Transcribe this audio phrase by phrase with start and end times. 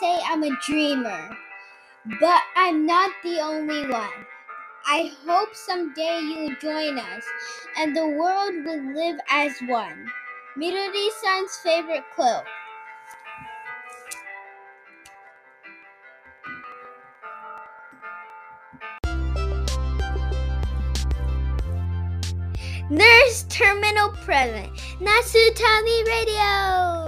[0.00, 1.36] You say I'm a dreamer,
[2.20, 4.26] but I'm not the only one.
[4.86, 7.24] I hope someday you'll join us
[7.78, 10.10] and the world will live as one.
[10.56, 12.44] Midori san's favorite quote.
[22.90, 27.07] Nurse Terminal Present, Nasutami Radio!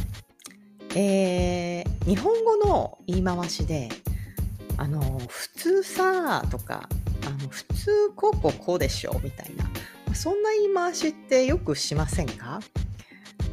[0.95, 3.87] えー日本語の言い回しで
[4.77, 6.89] 「あの普通さ」とか
[7.25, 9.69] 「あの普通こうこうこうでしょ」みたいな
[10.15, 12.59] そんな言い回しってよくしませんか、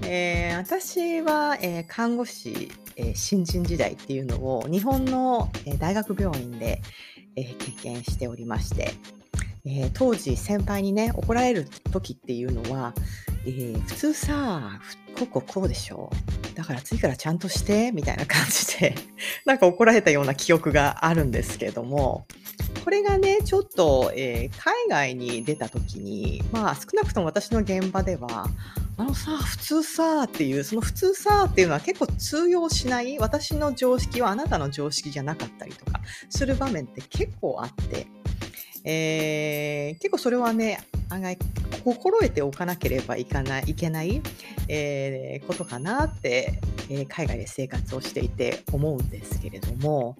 [0.02, 6.80] えー私は、えー看護師、え新人時代っていうのを日本の、え大学病院で、
[7.36, 8.92] え経験しておりまして、
[9.64, 12.92] え当時先輩にね怒られる時っていうのは、
[13.46, 14.80] え普通さ
[15.16, 16.10] こうこうこうでしょ
[16.58, 18.96] だから次からちゃんとしてみたいな感じで
[19.46, 22.26] なんか怒られたような記憶があるんですけども
[22.82, 28.48] これがねちょっと、えー海外に出た時にまあ少なくとも私の現場では
[28.96, 38.06] あのさ普通さっていうその普通さっていうのは結構通用しない私の常識はあなたの常識じゃなかったりとかする場面って結構あって、
[38.90, 41.38] えー結構それはね案外
[41.84, 44.22] 心得ておかなければいかないいけない、
[44.68, 50.16] えーことかなって、えー海外で生活をしていて思うんですけれども。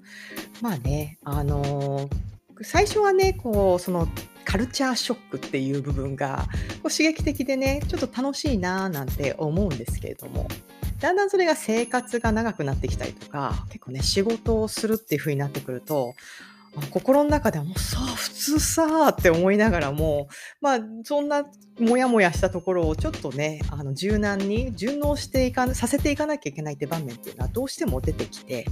[0.61, 2.11] まあねあの
[2.63, 4.09] 最初はねこうその
[4.45, 6.49] カルチャーショックっていう部分が
[6.83, 10.49] こう刺激的でねちょっと楽しいなーなんて思うんですけれども。
[11.01, 16.15] だんだんそれが生活が長くなってきたりとか結構ね仕事をするっていう風になってくると
[16.91, 20.29] 心の中ではもうさあ普通さあって思いながらも
[20.61, 21.45] まあそんな
[21.79, 28.67] モヤモヤしたところをちょっとねあの柔軟に順応していかさせていかなきゃいけないって場面っていうのはどうしても出てきて、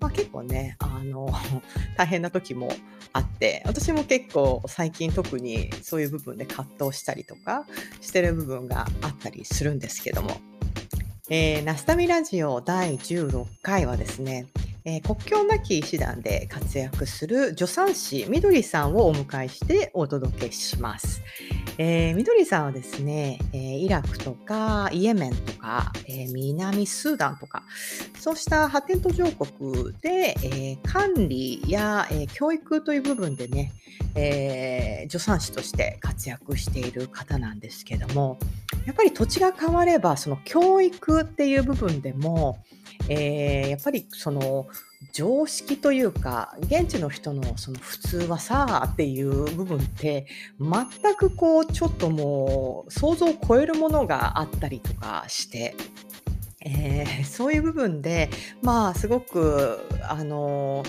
[0.00, 1.28] まあ、結構ねあの
[1.96, 2.72] 大変な時も
[3.12, 7.66] あって私も結構最近特にそういう部分で葛藤したりとか
[8.00, 10.40] してる部分があったりするんですけども、
[11.28, 14.46] えーナスタミラジオ第16回はですね、
[14.84, 21.22] えー国境なき医師団で活躍する助産師みどりさんをお迎えしてお届けします。
[21.78, 27.62] えーみどりさんはですね、えーイラクとかイエメンとか、えー南スーダンとか
[28.18, 33.72] そうした発展途上国で、えー管理や、えー教育という部分でね、
[34.14, 38.38] えー助産師として活躍している方なんですけども
[38.86, 42.58] やっぱり土地が変わればその教育っていう部分でも、
[43.08, 44.66] えーやっぱりその
[45.12, 50.26] 常識というか現地の人のその普通はさあっていう部分って
[50.60, 55.74] 全くこうちょっともう想像を超えるものがあったりとかして。
[56.62, 58.28] えーそういう部分で
[58.62, 60.82] まあすごくあの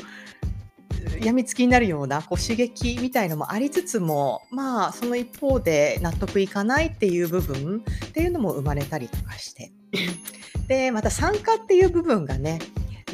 [1.19, 9.71] 病みつきになるようなこう刺激みたいのもありつつもまあその一方で納得いかないっていう部分っていうのも生まれたりとかして。
[10.67, 12.59] でまた参加っていう部分がね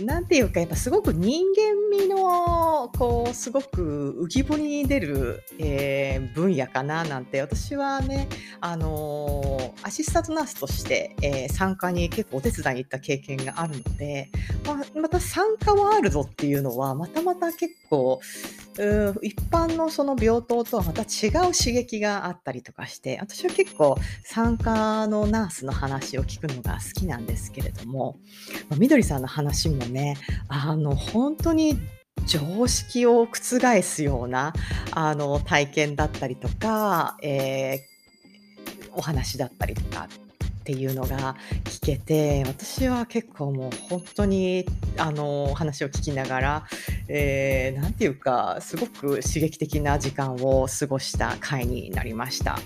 [0.03, 8.27] なんていうかやっぱすごく人間味のこうすごく浮き彫りに出る、えー分野かななんて私はね
[8.59, 14.29] あのーアシスタントナースとして、えー参加に結構お手伝いに行った経験があるので、
[14.65, 18.19] ま、また参加ワールドっていうのはまたまた結構
[19.21, 28.19] 一般のその病棟とはまた違う刺激があったりとかして私は結構参加のナースの話を聞くのが好きなんですけれども、
[28.69, 30.17] まあみどりさんの話もね
[30.47, 31.77] あの本当に
[32.25, 34.53] 常識を覆すような
[34.91, 37.97] あの体験だったりとか、えー
[38.97, 40.07] お話だったりとか
[40.61, 44.65] っていうのが聞けて私は結構もう本当に
[44.97, 46.67] あの話を聞きながら、
[47.07, 52.59] えーていうかすごく刺激的な時間を過ごした回になりました。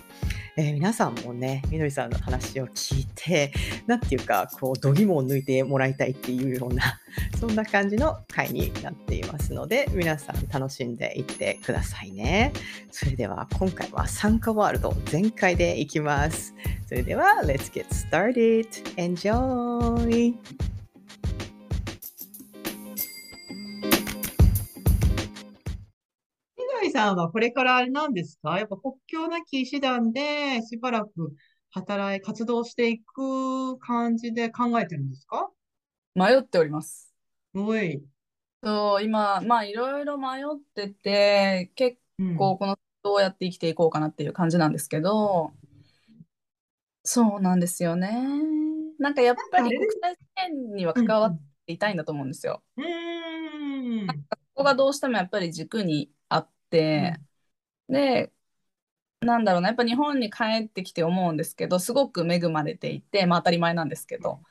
[0.57, 3.53] えー皆さんもね、みどりさんの話を聞いて、
[3.87, 6.99] なんていうか、こう、度肝を抜いてもらいたいっていうような、
[7.39, 12.51] そんな感じの回になっていますので、皆さん楽しんでいってくださいね。
[12.91, 16.53] それでは、今回は参加ワールド全開でいきます。
[16.85, 18.67] それでは、Let's get started!
[18.97, 20.35] Enjoy!
[26.91, 28.57] さんはこれからあれなんですか？
[28.59, 31.35] やっぱ国境なき医師団でしばらく
[31.71, 35.49] 働い、活動していく感じで考えてるんですか？
[36.15, 37.13] 迷っております。
[37.53, 38.03] おい。
[38.63, 40.45] そう、今、まあいろいろ迷っ
[40.75, 42.37] てて、結うん。
[42.37, 45.51] 構このどうやって生きていこうかなっていう感じなんですけど、
[47.03, 48.11] そうなんですよね。
[48.99, 52.61] なんかやっぱり国際線にはうん関わっていたいんだと思うんですよ。
[52.77, 52.83] うん。
[52.83, 54.07] うーん。
[54.07, 56.11] ここがどうしてもやっぱり軸に
[56.71, 57.21] あって、
[57.89, 58.33] で、
[59.21, 64.41] なんだろうな、やっぱ日本に帰ってきて思うんですけど、すごく恵まれていて、まあ当たり前なんですけど。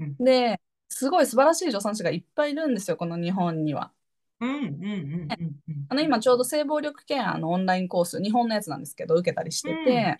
[0.00, 3.92] うんで、すごい素晴らしい助産師がいっぱいいるんですよ、この日本には。
[4.40, 4.50] うん。
[4.50, 4.64] うん。
[4.64, 5.60] うん。
[5.68, 5.86] うん。
[5.88, 10.18] あの今ちょうど性暴力ケアのオンラインコース、日本のやつなんですけど、受けたりしてて、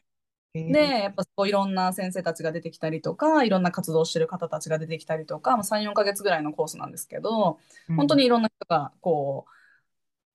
[0.55, 0.73] うん。
[0.73, 7.61] で、やっぱそういろんな先生たちが出てきたりとか、いろんな活動してる方たちが出てきたりとか、まあ、3、4ヶ月ぐらいのコースなんですけど、
[7.96, 9.53] 本当にいろんな人がこう、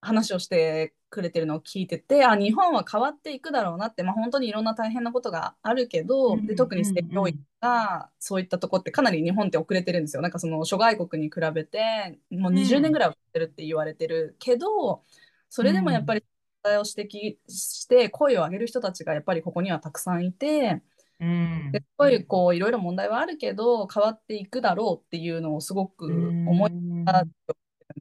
[0.05, 10.21] 話をしてくれてるのを聞いてて、あ、日本は変わっていくだろうなって、まあ、本当にいろんな大変なことがあるけど、うんで特に性教育がそういったとこってかなり日本って遅れてるんですよ。
[10.21, 15.03] なんかその諸外国に比べてもう20年ぐらい遅れてるって言われてるけど、
[15.49, 16.21] それでもやっぱり
[16.63, 20.81] 問題を指摘して声を上げる人たちがやっぱりここにはたくさんいて、
[21.19, 21.71] うん。
[21.71, 27.29] ですごいこういろいろ問題はあるけど変わっていくだろうっていうのをすごく思いうんたん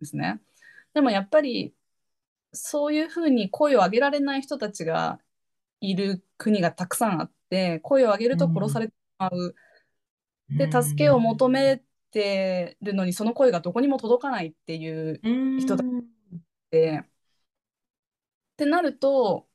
[0.00, 0.40] ですね。
[0.94, 1.74] でもやっぱり
[2.54, 5.18] そういうふうに声を上げられない人たちが
[5.80, 9.54] いる国がたくさんあって声を上げると殺されてしまう。
[10.50, 15.20] で助けを求めてるのにその声がどこにも届かないっていう
[15.58, 15.98] 人だうん。
[16.00, 16.02] っ
[16.70, 17.06] てっ
[18.56, 19.46] てなると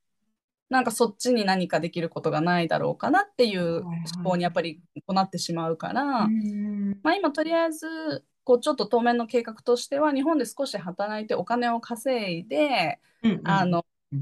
[0.70, 7.00] なんかそっちに何かできることがないだろうかなっていう思考にやっぱりこうなってしまうから、うん。
[7.02, 13.42] まあ、今とりあえずこうちょっと当面の計画としては日本で少し働いてお金を稼いで、うん。
[13.44, 14.22] あのうん、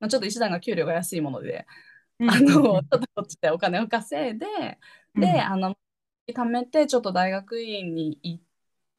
[0.00, 1.66] まあ、ちょっと石段が給料が安いもので、
[2.20, 4.46] うん、あのちょっとこっちでお金を稼いで、
[5.14, 5.20] うん。
[5.22, 5.78] であの
[6.28, 8.42] 貯めてちょっと大学院に行っ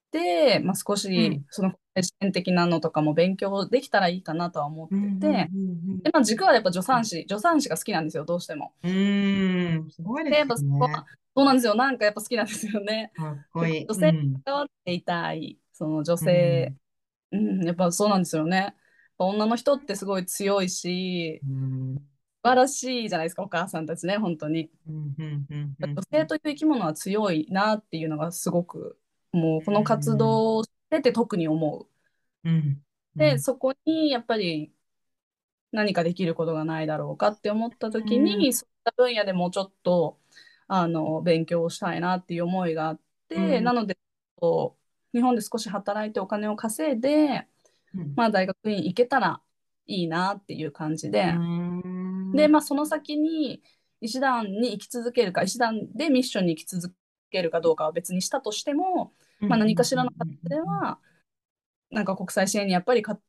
[0.09, 1.45] て、まあ、少うしん。
[1.51, 1.73] その
[2.03, 8.73] 視点的なのとかも勉強できたらいいかなとは思ってて、うんうんでまあ、軸はやっぱ助産師助産師が好きなんですよどうしても。
[8.83, 8.93] うんう
[9.87, 10.57] ん、すごいでやっぱ。
[10.57, 11.05] そこは
[11.35, 13.11] そうなんですよなんかやっぱ好きなんですよね。
[13.15, 13.85] かっこいい。
[13.85, 16.73] 女性うん関わっていたいその女性、
[17.31, 18.75] うんやっぱそうなんですよね。
[19.17, 24.69] 女の人ってすごい強いしうん素晴らしいじゃないですかお母さんたちね本当に。
[24.87, 28.97] うんうんうんうん女性という生き物は強いなっていうのがすごく
[29.31, 31.87] もうこの活動をしてて特に思
[32.43, 32.49] う。
[32.49, 32.81] うん。
[33.15, 34.71] で、そこにやっぱり
[35.71, 40.17] 何かできることがないだろうかって思った時に、うそういった分野でもうちょっと
[40.67, 43.63] あの勉強をしたいなっていう思いがあって、うん。
[43.63, 43.97] なので
[45.13, 47.47] 日本で少し働いてお金を稼いで、
[47.95, 48.13] うん。
[48.15, 49.41] まあ、大学院行けたら
[49.87, 52.31] いいなっていう感じで、うん。
[52.33, 53.61] で、まあ、その先に
[54.01, 56.93] 医師団に行き続けるか医師団でミッションに行き続
[57.31, 60.99] けるかどうかは別にしたとしても、まあ、何かしらの形では、
[61.91, 63.19] なんか国際支援にやっぱりか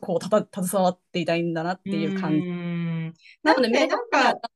[0.00, 2.38] こうたた携わっていたいんだなっていう感じ。
[2.46, 4.50] うんなので、なんかなんか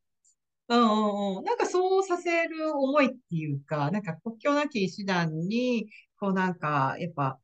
[0.69, 1.45] うんうんうん。
[1.45, 5.89] なんかそうさせる思いっていうか、なんか国境なき医師団に、
[6.19, 7.39] こうなんか、やっぱ、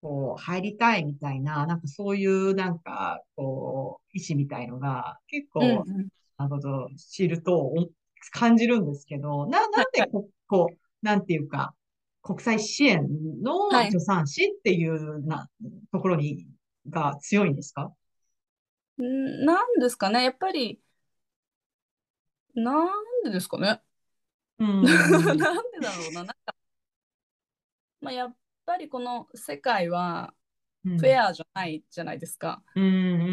[0.00, 7.88] こう、入りたいみたいな、なんかそういうなんか、こう、意思みたいのが、結構、うんうんなるほど、知るとお
[8.32, 11.74] 感じるんですけど、な、なんでこ、こう、なんていうか、
[12.22, 13.08] 国際支援
[13.42, 15.48] のはい助産師っていうな、
[15.92, 16.46] ところに、
[16.88, 17.92] が強いんですか？
[19.02, 20.80] んなんですかね、やっぱり、
[22.54, 22.88] なん
[23.24, 23.80] でですかね。
[24.58, 24.82] うん。
[24.82, 24.92] な
[25.32, 25.36] ん
[25.72, 26.24] でだろうな。
[26.24, 26.54] なんか、
[28.00, 28.36] まあ、やっ
[28.66, 30.34] ぱりこの世界は
[30.84, 32.62] うんフェアじゃないじゃないですか。
[32.74, 33.26] うんうんうん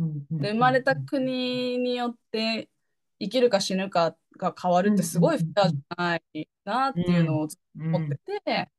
[0.00, 0.38] うんうん。
[0.38, 2.70] で生まれた国によって
[3.20, 8.70] 生きるか死ぬかが変わるってすごいフェアじゃないなっていうのを思ってて、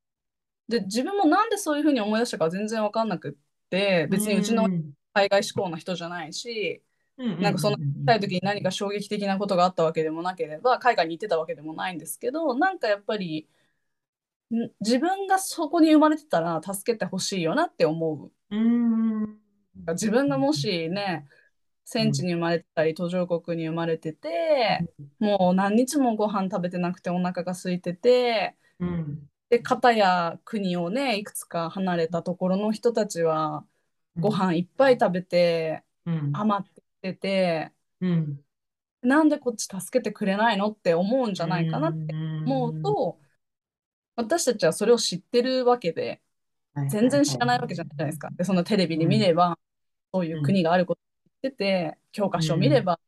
[0.68, 3.34] で自分もなんでそういうふうに思い出したか全然分かんなくっ
[3.70, 4.68] て別にうちの
[5.14, 6.84] 海外志向な人じゃないし、
[7.18, 13.48] なんかその小さい時に何か衝撃的なことがあったわけでもなければ海外に行ってたわけでもないんですけどなんかやっぱり
[14.54, 18.56] ん自分がそこに生まれてたら助けてほしいよなって思う。
[18.56, 19.40] うん。
[19.90, 21.28] 自分がもしね
[21.90, 24.86] 戦地に生まれてたり途上国に生まれてて、
[25.20, 29.30] もう何日もご飯食べてなくてお腹が空いててうん。
[29.50, 33.66] で片や国をねいくつか離れたところの人たちは
[34.20, 36.32] ご飯いっぱい食べてうん。
[36.34, 36.68] 余っ
[37.02, 38.42] ててうん。
[39.02, 43.18] なんでこっち助けてくれないのって思うんじゃないかなって思うと
[44.18, 46.20] 私たちはそれを知ってるわけで
[46.90, 48.30] 全然知らないわけじゃないですか。
[48.36, 49.58] でそのテレビで見れば、
[50.14, 51.07] そういう国があること言
[51.38, 53.00] ってて、教科書を見れば、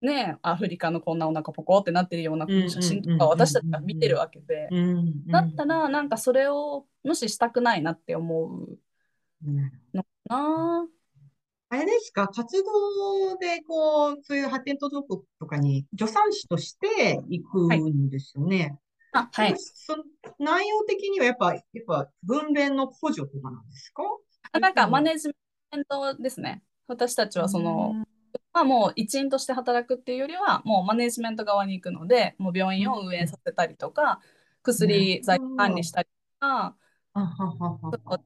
[0.00, 5.26] ね、アフリカのこんなお腹ポコってなってるようなうん写真とか私たちが見てるわけで、うん。
[5.26, 8.78] だったらなんかそれを無視したくないなって思う
[9.46, 10.86] うんのかな。
[11.68, 18.78] あれですか、活動で、こう、そういう発展途上国とかに助産師として行くんですよね。
[19.12, 19.54] あ、はい。
[19.56, 20.04] その
[20.38, 24.02] 内容的にはやっぱ、やっぱ分娩の補助とかなんですか？
[24.52, 25.28] あなんかマネジ
[25.74, 26.62] メントですね。
[26.92, 27.94] 私たちはその、
[28.52, 34.20] まあ、もう一員として働くっていうよりはもうマネジメント側に行くのでもう病院を運営させたりとか
[34.62, 36.08] 薬剤管理したり
[36.40, 36.76] とか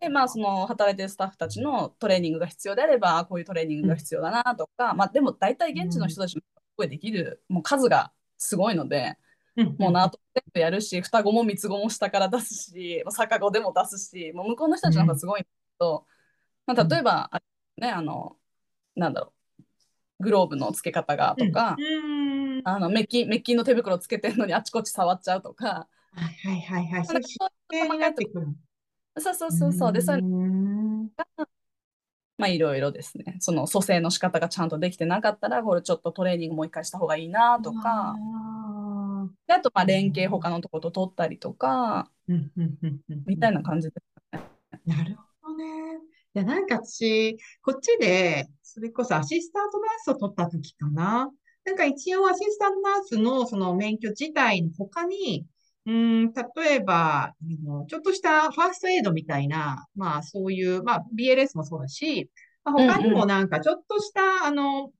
[0.01, 6.43] でまあその働いてるスタッフたちのトレーニングが必要であればこういうトレーニングが必要だなとか、まあでも大体現地の人たちの
[6.77, 9.17] 声できるもう数がすごいので
[9.57, 9.77] うん。
[9.79, 16.07] もうナート全部やるし双子も三つ子も下から出すし逆子でも出すしもう向こうの人たちの方がすごいんだけど、
[16.67, 17.41] まあ、例えばあ
[17.79, 18.37] ねあの
[18.97, 19.33] なんだろ
[20.21, 22.63] うグローブの付け方がとか、うん。
[22.65, 27.07] あのメッキメッキの手袋つけてるのにあちこち触っちゃうとか、はいはいはいはい。
[27.07, 27.23] そう
[29.35, 29.53] そう。
[29.53, 31.11] そうそうでそういうのん。
[32.39, 43.95] まあいろいろですねその蘇生の仕方がちゃんとできてなかったらこれちょっとトレーニングもう一回した方がいいなとかあであとまあ連携他のとこと取ったりとかーうんうんうんうんみたいな感じで
[44.85, 45.65] なるほどね。
[46.37, 51.31] いや、なんか私、こっちで、それこそアシスタントナースを取った時かな。
[51.65, 55.47] なんか一応アシスタントナースのその免許自体の他に、
[55.87, 55.93] うー
[56.29, 62.31] ん、例えば、あのちょっとしたファーストエイドみたいな、まあそういう、まあ BLS もそうだし、
[62.65, 64.91] まあ、他にもなんかちょっとした、あの、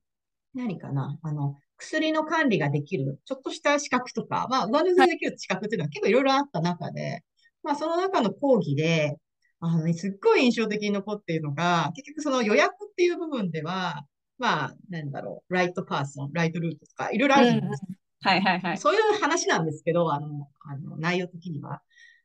[0.55, 7.23] 何かな、あの、薬の管理ができる、ちょっとした資格とか、まあ上乗せできる資格っていうのは結構いろいろあった中で、
[7.61, 9.17] まあその中の講義で、
[9.59, 14.05] あのね、すっごい印象的に残っているのが、結局その予約っていう部分では、
[14.37, 17.87] まあ、なんだろう、ライトパーソン、ライトルートとか、いろいろあるじゃないですか。
[18.19, 21.81] はいはいはいそういう話なんですけど、あの、あの、内容的には。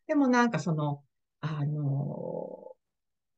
[0.07, 1.03] でもなんかその、
[1.41, 2.73] あの、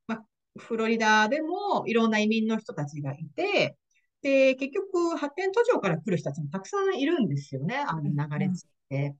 [0.06, 0.24] まあ、
[0.58, 3.76] フロリダでもいろんな移民の人たちがいて、
[4.22, 9.16] で、結局発展途上から来る人たちもたくさんいるんですよね、あの流れ着いて。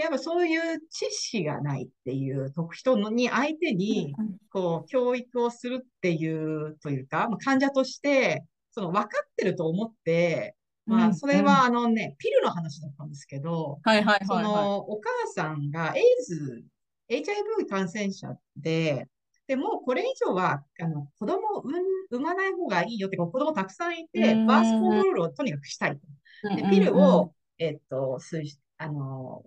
[0.00, 4.14] で、やっぱそういう知識がないっていう人に相手に、
[4.50, 16.64] こう、教育をするっていう、というか、まあ、患者として、その分かってると思って、まあ、それはあのね、ピルの話だったんですけど、はいはいそはいはの、お母さんがエイズ、
[17.10, 19.06] HIV 感染者で、
[19.46, 21.62] で、もうこれ以上は、あの、子供を
[22.10, 26.50] 産まない方がいいよって、子供たくさんいてうん、バースコントロールをとにかくしたいと。
[26.52, 26.56] い。
[26.56, 29.42] で、ピルを、えっと、推しあの、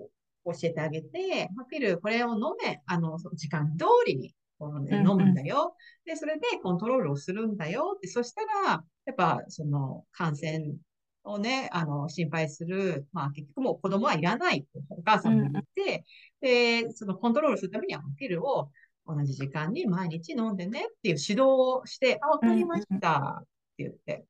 [0.46, 5.76] 教えてあげて、まあ、ピル、これを飲め、あの、時間通りに、飲むんだよ。
[6.06, 7.96] で、それでコントロールをするんだよ。
[7.98, 10.76] って、そしたら、やっぱ、その、感染
[11.24, 14.66] をね、あの、心配する、まあ、結局もう子供はいらない。
[14.74, 16.06] と、お母さんも言って、
[16.42, 18.70] で、そのコントロールするためには、ピルを
[19.06, 23.42] 同じ時間に毎日飲んでねっていう指導をして、あ、わかりました。
[23.42, 23.46] っ
[23.78, 24.26] て言って。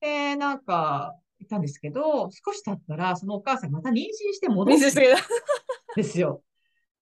[0.00, 5.14] で、なんか、言ったんですけど、少し経ったら、そのお母さんまた妊娠して戻ってて
[5.96, 6.42] ですよ。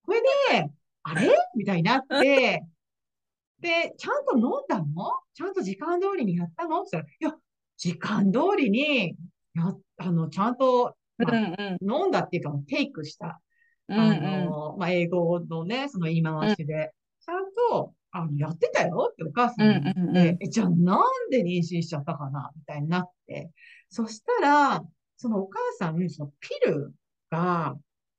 [0.05, 0.71] これで、
[1.03, 1.31] あれ？
[1.57, 2.65] みたいになって、
[3.61, 5.13] で、ちゃんと飲んだの？
[5.35, 6.83] ちゃんと時間通りにやったの？
[6.83, 7.41] って言ったら、いや、
[7.77, 9.17] 時間通りに、
[9.55, 12.03] や、あの、ちゃんと、まあうんうん。
[12.03, 13.27] 飲んだっていうか、テイクした。
[13.29, 13.41] あ
[13.89, 14.45] うんうん。
[14.47, 23.51] の、まあ、英語のね、その言い回しで、ちゃんと、あの、やってたよってお母さんに言って、え、じゃあなんで妊娠しちゃったかなみたいになって。
[23.89, 24.83] そしたら、
[25.17, 26.95] そのお母さん、そのピル
[27.31, 27.77] が、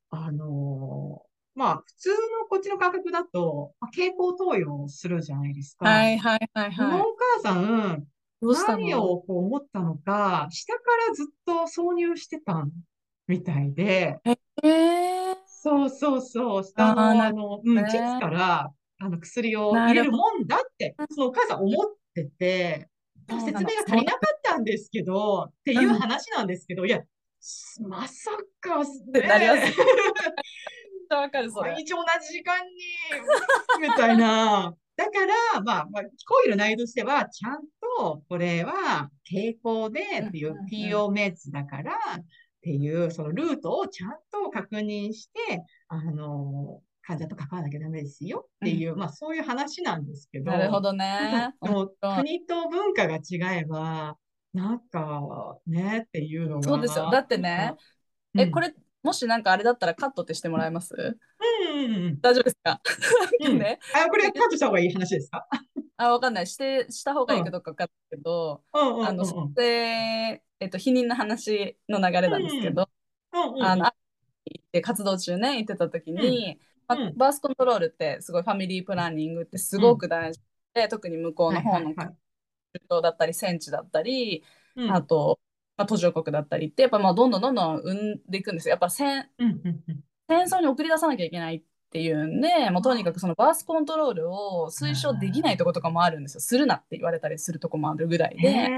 [0.10, 1.24] あの
[1.56, 2.16] まあ、普通の
[2.50, 5.86] こっちの感覚だと、まあ、経口投与するじゃないですか。
[5.86, 7.02] はいはいはいはい。
[7.02, 8.06] お母さん、
[8.42, 9.12] 何の？
[9.12, 10.80] をこう思ったのか、下か
[11.10, 12.66] らずっと挿入してた
[13.28, 18.72] みたいで、えー、そうそうそう、下の、あの、うん、ね膣から、
[19.04, 22.88] あの、薬を入れるもんだって、そのお母さん思ってて、
[23.28, 27.02] 説明が足りなかったんですけど、っていう話なんですけど、いや、
[27.80, 28.30] まさ
[28.60, 29.72] か、ね、なりやす。
[29.72, 29.76] い
[31.10, 31.72] わかるそれ。
[31.72, 34.76] 毎日同じ時間に、みたいな。
[34.96, 37.62] だから、まあ、まあ、講義の内容としては、ちゃん
[37.98, 42.24] と、これは、傾向でっていう PO メッツだから、っ
[42.62, 51.54] ていう、そのルートをちゃんと確認して、あの、患者と関わらなきゃダメですよっていう、まあ、そういう話なんですけど、なるほどね。
[51.60, 54.18] かもう国と文化が違えば、
[54.54, 56.64] なんか、ね、っていうのが。
[56.64, 57.10] そうですよ。
[57.10, 57.76] だってね、
[58.38, 60.94] え、これ、れ、もしなんかあれだったらカットってしてもらえます？
[60.94, 62.82] うんうんうん大丈夫ですか？
[63.40, 63.80] うんね。
[63.96, 65.48] あ、これカットした方がいい話ですか？
[65.98, 66.48] あ、わかんない。
[66.48, 69.08] して、した方がいいかどうかわかんないけど、うんうんうんうん。
[69.08, 72.90] あの、それ、えっと、避妊の話の流れなんですけど、
[73.34, 73.92] うんうんあの、
[74.72, 80.42] で活動中ね、行ってた時に、まうんバースコントロールってすごいファミリープランニングってすごく大事
[80.74, 82.14] で、特に向こうの方の中
[82.90, 84.44] 東だったり、戦地だったり、
[84.76, 85.40] うんあと、
[85.78, 88.72] まあ、途上国だったりって、やっぱまあどんどんどんどん生んでいくんですよ。
[88.72, 96.40] やっぱ戦うんうんうん戦争に送り出さなきゃいけないっていうんで、もうとにかくそのバースコントロールを推奨できないとことかもあるんですよ。
[96.40, 98.70] するなって言われたりするとこもあるぐらいで。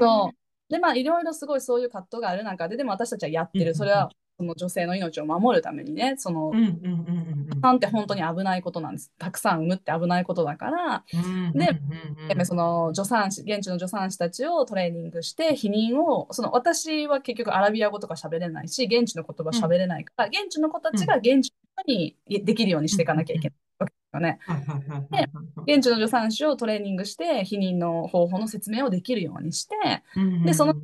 [0.00, 0.41] そう。
[0.72, 3.64] で、まあ、いろいろすごいそういう葛藤がある中で、でも私たちはやってる。
[3.64, 3.74] うんうんうん。
[3.76, 7.60] それは、その女性の命を守るためにね、そのう、んうんうんうんうん。
[7.60, 9.12] なんて本当に危ないことなんです。
[9.18, 21.52] たくさん産むって危ないことだから、うんでうんうんでその助産師、現地の助産師たちをトレーニングして、避妊を、その私は結局アラビア語とか喋れないし、現地の言葉喋れないから、現地の子たちが現地
[21.86, 24.38] にできるようにしていかなきゃいけないわけですよね。
[24.46, 25.74] はいはいはいはいはい。
[25.74, 29.76] 現地の助産師をトレーニングして、避妊の方法の説明をできるようにして、
[30.16, 30.74] うんでその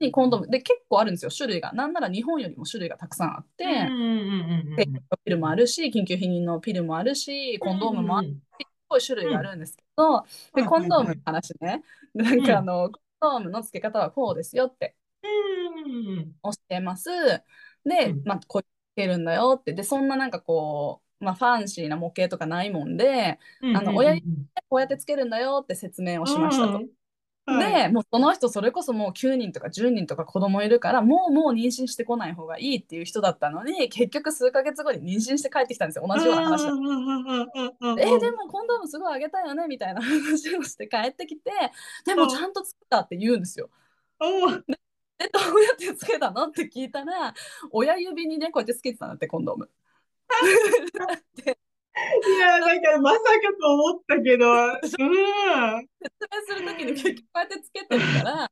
[0.00, 1.72] にコンドームで結構あるんですよ、種類が。
[1.72, 3.64] なんなら日本よりも種類がたくさんあって、
[5.24, 11.82] ピルもあるし、緊急避妊のピルもあるし、コンドームもあるし、すごい種類があるんですけど、でコンドームの話ね、
[12.14, 14.96] でなんかあの、コンドームの付け方はこうですよって
[16.42, 17.08] 教えます。
[17.84, 18.66] でうん、まあ、こうつ
[18.96, 24.26] けるんだよって、で、そんななんかこう、まあ、ファンシーな模型とかないもんで、うんあの親指
[24.68, 26.74] こうやってつけるんだよって説明をしましたと。
[26.74, 26.88] はい
[27.46, 36.70] で、もうその人、それこそもう9人とか10人とか子供いるから、もうもう妊娠してこない方がいいっていう人だったのに、結局数ヶ月後に妊娠して帰ってきたんですよ、同じような話だ。
[36.70, 41.50] うんうんうんうんうんうんえーでもコンドームすごいあげたよねみたいな話をして帰ってきて、
[42.04, 43.70] でもちゃんとつけたって言うんですよ。
[44.20, 44.62] おー
[45.18, 47.34] え、どうやってつけたのって聞いたら、
[47.72, 49.70] 親指にね、こうやってつけてたんだって、コンドーム。
[52.26, 53.24] いや、なんかまさか
[53.60, 54.78] と思ったけど、うん。
[54.80, 55.08] 説明
[56.46, 58.50] するときに結局こうやってつけてるから、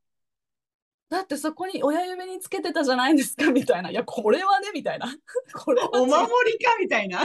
[1.09, 3.89] だってそこに親指につけてたじゃないですかみたいな。
[3.89, 5.07] いや、これはねみたいな。
[5.53, 7.23] これお守りかみたいな。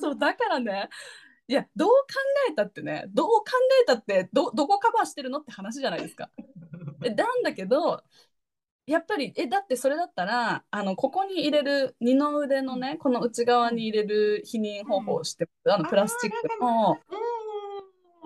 [0.00, 0.88] そう、だからね、
[1.46, 1.94] いや、どう考
[2.50, 3.44] えたってね、どう考
[3.82, 6.30] えたってど、どこカバーしてるのって話じゃないですか。
[7.04, 8.02] えなんだけど、
[8.86, 16.98] やっぱり、え、だってそれだったら、あの、ここに入れる、二の腕のね、この内側に入れる避妊方法をして、あの、プラスチックの、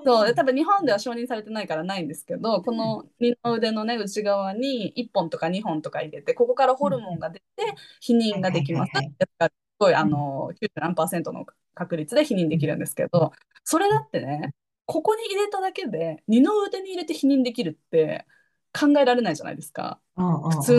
[0.04, 8.96] そう、多分日本では承認されてないからないんですけど、この二の腕のね、内側に1本とか2本とか入れて、ここからホルモンが出て、避妊ができます。
[8.96, 13.30] はいはいすごい、あの、90何パーセントの確率で避妊できるんですけど、
[13.62, 14.52] それだってね、
[14.86, 18.26] ここに入れただけで、二の腕に入れて避妊できるって
[18.72, 20.00] 考えられないじゃないですか。
[20.16, 20.78] 普通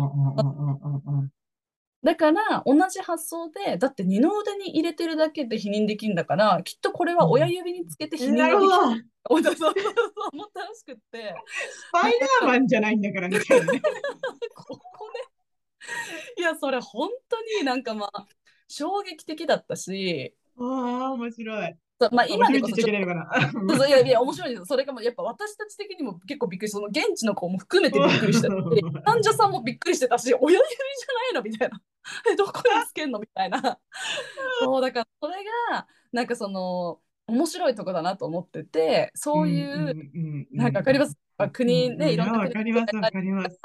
[2.01, 8.99] だから、同じ発想で、だって二の腕に入れてるだけで避妊できるんだから、きっとこれは親指につけて避妊なるができ。
[8.99, 9.09] る。
[9.27, 9.93] そうそうそうそう
[10.33, 11.35] 思ったらしくって。
[11.71, 13.81] スパイダーマンじゃないんだからみたいなね。
[14.55, 15.13] ここね。
[16.37, 18.27] いや、それ本当になんかまあ、
[18.69, 21.75] 衝撃的だったし、ああ、面白い。
[22.01, 22.91] そうまあ今でこそちょっ
[23.67, 24.65] と、そういやいや、面白いですよ。
[24.65, 28.53] それがやっぱ私たち的にも結構びっくりその現地の子も含めてびっくりしたし、
[29.03, 31.43] 患者さんもびっくりしてたし、親指じゃないの？
[31.43, 31.81] みたいな。
[32.31, 33.19] え、どこにつけんの？
[33.19, 33.79] みたいな。
[34.61, 41.17] そう、だからそれが、なんかその、面白いとこだなと思ってて、そういう、なんかわかります？
[41.37, 43.59] まあ国ね、いろんなわ国かります、わかります。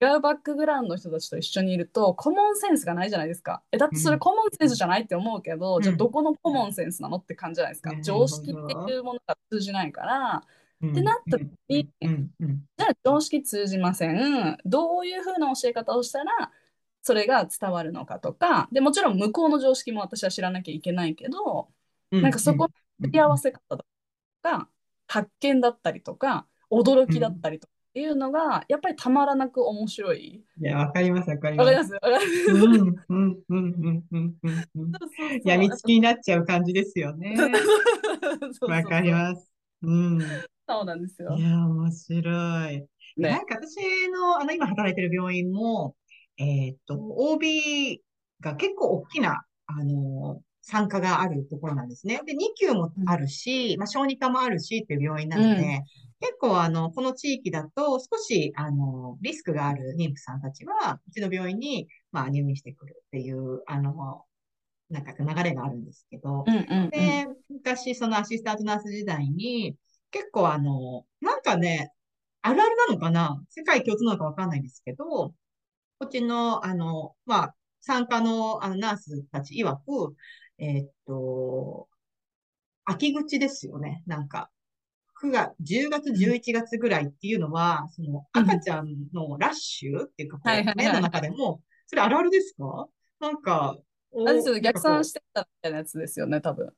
[0.00, 3.62] 違うバックグラウンドの人たちと一緒にいると、コモンセンスがないじゃないですか。
[3.72, 4.18] え、だってそれうん。
[4.18, 5.82] コモンセンスじゃないって思うけど、うん。
[5.82, 7.92] じゃあどこのコモンセンスなのって感じじゃないですか。
[7.92, 10.42] ね常識っていうものが通じないから、
[10.86, 12.30] っってなった時にうん。
[12.40, 12.64] うん。
[12.76, 14.58] じゃあ常識通じません。
[14.64, 16.50] どういうふうな教え方をしたら、
[17.02, 21.68] それが伝わるのかとか、でもちろん向こうの常識も私は知らなきゃいけないけど、
[22.10, 22.22] うん。
[22.22, 23.86] なんかそこのすり合わせ方と
[24.42, 24.68] か、
[25.06, 30.44] 発見だったりとか、驚きだったりとかいうのが、やっぱりたまらなく面白い。
[30.60, 31.82] いや、わかります、わかりわかりま。
[31.82, 32.50] ますすわかります？
[32.50, 32.62] うん
[33.08, 34.92] うんうんうんうんうんうん。
[35.00, 37.36] そうそうそうやみつきになっちゃう感じですよね。
[38.66, 39.50] わかります。
[39.82, 40.20] うん。
[40.20, 40.24] い
[40.68, 41.38] そうなんですよ。
[41.40, 42.86] や、面白い。
[43.18, 43.40] なね。
[43.42, 45.94] んか私の、あの、今働いてる病院も、
[46.38, 48.00] えーっと、OB
[48.40, 52.20] が結構大きな、あの、産科があるところなんですね。
[52.26, 55.84] で、2級もあるし、まあ、小児科もあるしっていう病院なので、うん
[56.24, 64.24] 結構あの、この地域だと少しあの、リスクがある妊婦さんたちは、うちの病院に、まあ、入院してくるっていう、あの、
[64.88, 66.90] なんか流れがあるんですけど、うんうんうん。
[66.90, 69.76] で、昔そのアシスタントナース時代に、
[70.10, 71.92] 結構あの、なんかね、
[72.40, 73.42] あるあるなのかな？
[73.50, 75.34] 世界共通なのかわかんないですけど、こ
[76.06, 80.16] っちの、あの、まあ、参加のあのナースたち曰く、
[80.58, 81.88] えーっと、
[82.86, 84.02] 秋口ですよね。
[84.06, 84.50] なんか、
[85.24, 90.74] 9月、10月、11月ぐらいっていうのは、その赤ちゃんのラッシュっていうか、こはいはいはい。
[90.74, 92.86] う、目の中でも、それあるあるですか？
[93.20, 93.76] なんか、
[94.12, 96.70] おあれですよね、逆算してたみたいなやつですよね、多分。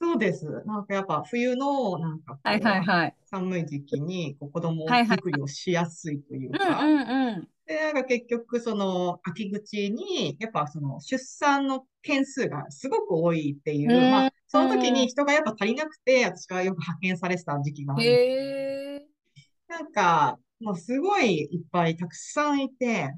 [0.00, 0.46] そうです。
[0.66, 3.14] なんかやっぱ冬のなんかこうはいはいはい。
[3.26, 7.48] 寒い時期にこう子供はいはい作りをしやすいといううんか、うんうん。
[7.66, 19.06] で、なんか結局その秋口にやっぱその出産の件数がすごく多いっていう、うんまあその時に人がやっぱ足りなくて私がよく派遣されてた時期があるんですへえ。
[19.68, 23.10] なんか、もうすごいいっぱいたくさんいて、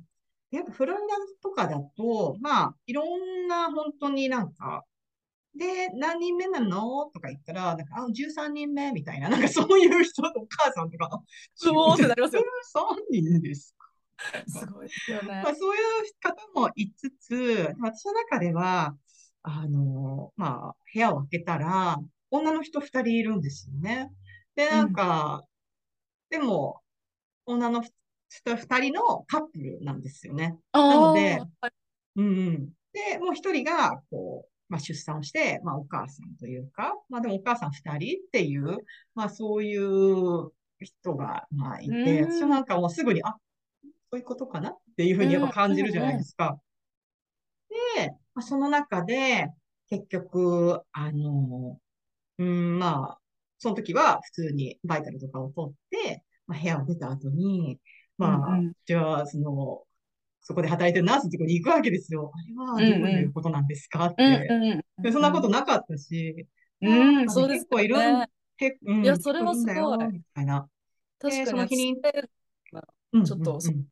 [0.50, 4.84] やっぱフロリダとかだと、まあ、いろんな本当になんか、
[5.58, 7.06] で、何人目なの？
[7.12, 11.20] とか言ったら、なんか、あ、13人目みたいな、なんかそういう人のお母さんとか、
[11.54, 12.42] すごーってなりますよ。
[13.10, 13.88] 13人ですか
[14.46, 15.54] すごいですよねまあ、。
[15.54, 15.82] そういう
[16.20, 18.96] 方もいつつ、私の中では、
[19.42, 21.98] あの、まあ、部屋を開けたら、
[22.30, 24.12] 女の人2人いるんですよね。
[24.54, 25.44] で、なんか、
[26.30, 26.80] でも、
[27.46, 30.58] 女の人2人のカップルなんですよね。
[30.72, 31.40] なので
[32.16, 32.68] うんうん。
[32.92, 38.78] で、もう1人が、こう、まあ、出産をして、まあ、お母さんというか、まあ、でもお母さん2人っていう、
[39.14, 40.50] まあ、そういう
[40.80, 42.32] 人が、まあ、いて、うん。
[42.32, 43.36] 私はなんかもうすぐに、あ、
[44.10, 46.58] そういうことかなっていうふうにやっぱ感じるじゃないですか。
[47.96, 49.48] で、まあ、その中で、
[49.88, 51.78] 結局、あの、
[52.38, 53.18] うん、まあ、
[53.58, 57.80] その時は普通にバイタルとかを取って、まあ、部屋を出た後に、
[58.16, 58.72] まあ、うんうん。
[58.84, 59.82] じゃあ、その、
[60.48, 62.32] そこで働いてるナースのところに行くわけですよ。
[62.34, 64.82] あれはどういうことなんですかって。
[65.12, 66.46] そんなことなかったし、
[66.80, 68.30] うん、あそうです結構いるんね。
[68.56, 69.76] けうん、いやそれはすごい。
[69.76, 72.28] 確かにその日に私
[73.12, 73.84] うんちょっとそうん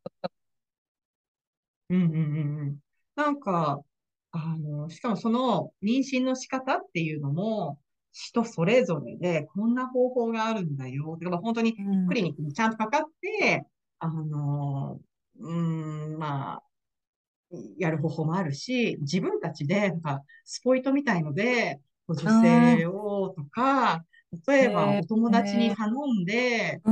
[1.90, 2.76] うんうんうんうん。
[3.16, 3.82] なんか、
[4.30, 7.78] あの、しかもその妊娠の仕方っていうのも、
[8.12, 11.18] 人それぞれで、こんな方法があるんだよ。
[11.20, 13.66] だから本当にうんクリニックにちゃんとかかって、
[13.98, 14.98] あの、
[15.38, 16.62] うーん、まあ、
[17.78, 24.04] やる方法もあるし、自分たちで、なんか、スポイトみたいので、女性をとか、
[24.48, 25.90] 例えばお友達に頼
[26.22, 26.90] んで、う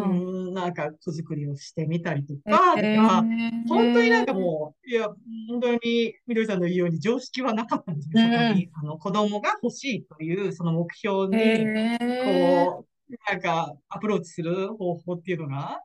[0.00, 2.76] うんなんか子作りをしてみたりとか、
[3.68, 5.08] 本当になんかもう、いや、
[5.48, 8.70] 本当にみどりさんの言うように常識はなかったんですね、そこに。
[8.74, 11.72] あの、子供が欲しいという、その目標に、
[12.24, 15.80] こう、なんか、アプローチする方法っていうのが、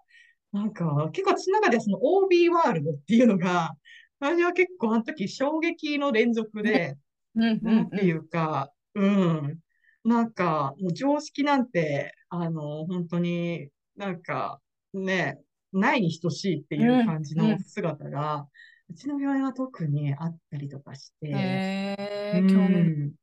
[0.52, 3.76] なんか、結構私の中ではその OB ワールドっていうのが、
[4.20, 6.98] 私は結構あの時衝撃の連続で、
[7.36, 9.60] うんていうか、うん。
[10.04, 14.60] なんか、もう常識なんて、あの、本当になんか、
[14.94, 15.40] ね、
[15.72, 18.48] ないに等しいっていう感じのうんうん姿が、
[18.90, 23.14] うちの病院は特にあったりとかして、うへー興味ん。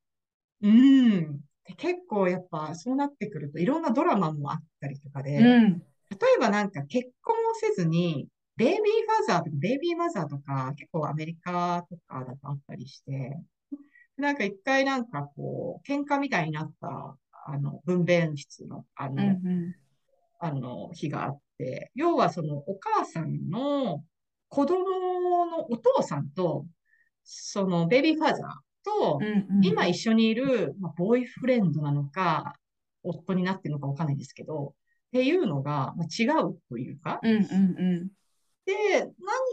[0.62, 1.40] うん。
[1.64, 13.38] で結構やっぱそうなってくるといろんなドラマもあったりとかで、うん例えばなんか結婚をせずに、ベイビーファザーとかベイビーマザーとか結構アメリカとかだとあったりして、
[14.16, 17.16] なんか一回なんかこう、喧嘩みたいになった、
[17.48, 19.74] あの、分娩室の、あうんの、うん。
[20.38, 24.02] あの、日があって、要はそのお母さんの
[24.48, 26.66] 子供のお父さんと、
[27.24, 29.20] そのベイビーファザーと
[29.62, 32.54] 今一緒にいる、まあ、ボーイフレンドなのか、
[33.02, 34.74] 夫になってるのかわかんないんですけど、
[35.16, 38.08] っていうのが、まあ、違うというか、うんうんうん。
[38.66, 39.08] で、なん、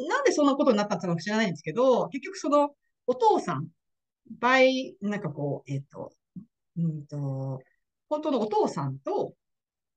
[0.10, 2.72] なんでそんなことになったのか知らないんですけど、結局その、
[3.08, 3.68] お父さん、
[4.40, 6.12] 倍、なんかこう、えっと、
[6.78, 7.62] うんと、
[8.10, 9.34] 本当のお父さんと、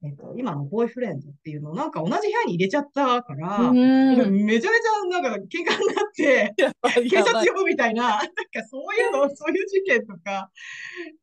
[0.04, 4.70] えっと、今のボーイフレンドっていうのをなんか同じ部屋に入れちゃったから、めちゃめちゃ
[5.10, 6.54] なんか喧嘩になって、
[7.08, 8.32] 警察呼ぶみたいな、なんか
[8.70, 10.50] そういうの、そういう事件とか、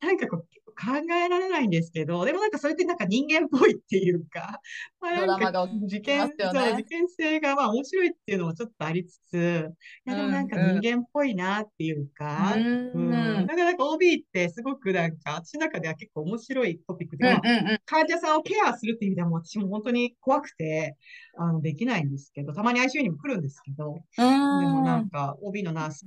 [0.01, 4.59] なんかこう、考えられないんですけど、でもなんかそれってなんか人間っぽいっていうか、
[4.99, 6.33] まあなん事件、ね。
[6.37, 9.69] 事件性がまあ面白いっていうのもちょっとありつつ、
[10.05, 12.91] いやでもなんか人間っぽいなっていうか、うん。
[12.93, 17.79] うん、なんかなんか OB ってすごくなんか、私の中では結構面白いトピックで、まあうんうん。
[17.85, 20.97] 患者さんをケアするっていう意味ではもう私も本当に怖くて、
[21.37, 23.99] あの、できないんですけど、たまに ICU にも来るんですけど、うん。
[23.99, 26.05] でもなんか、OB のナース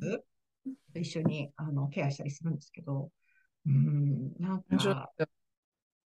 [0.95, 3.11] 一緒にあのケアしたりするんですけど、
[3.67, 5.13] うん、なんか。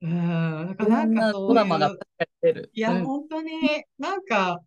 [0.03, 1.97] うん、なんか、なんかドラマが
[2.43, 2.71] る。
[2.75, 3.05] いや、うん。
[3.05, 3.51] 本当に、
[3.99, 4.61] なんか、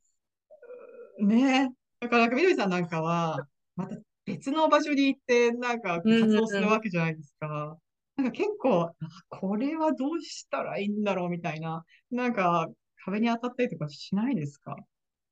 [1.20, 6.72] ね、だから、みどりさんなんかは、また別の場所に行って、なんか、うん活動するうんうん。
[6.72, 7.78] わけじゃないですか。
[8.16, 8.94] なんか結構、あ
[9.30, 12.68] これはどうしたらいいんだろうみたいな、なんか、
[13.06, 14.76] 壁に当たったりとかしないですか？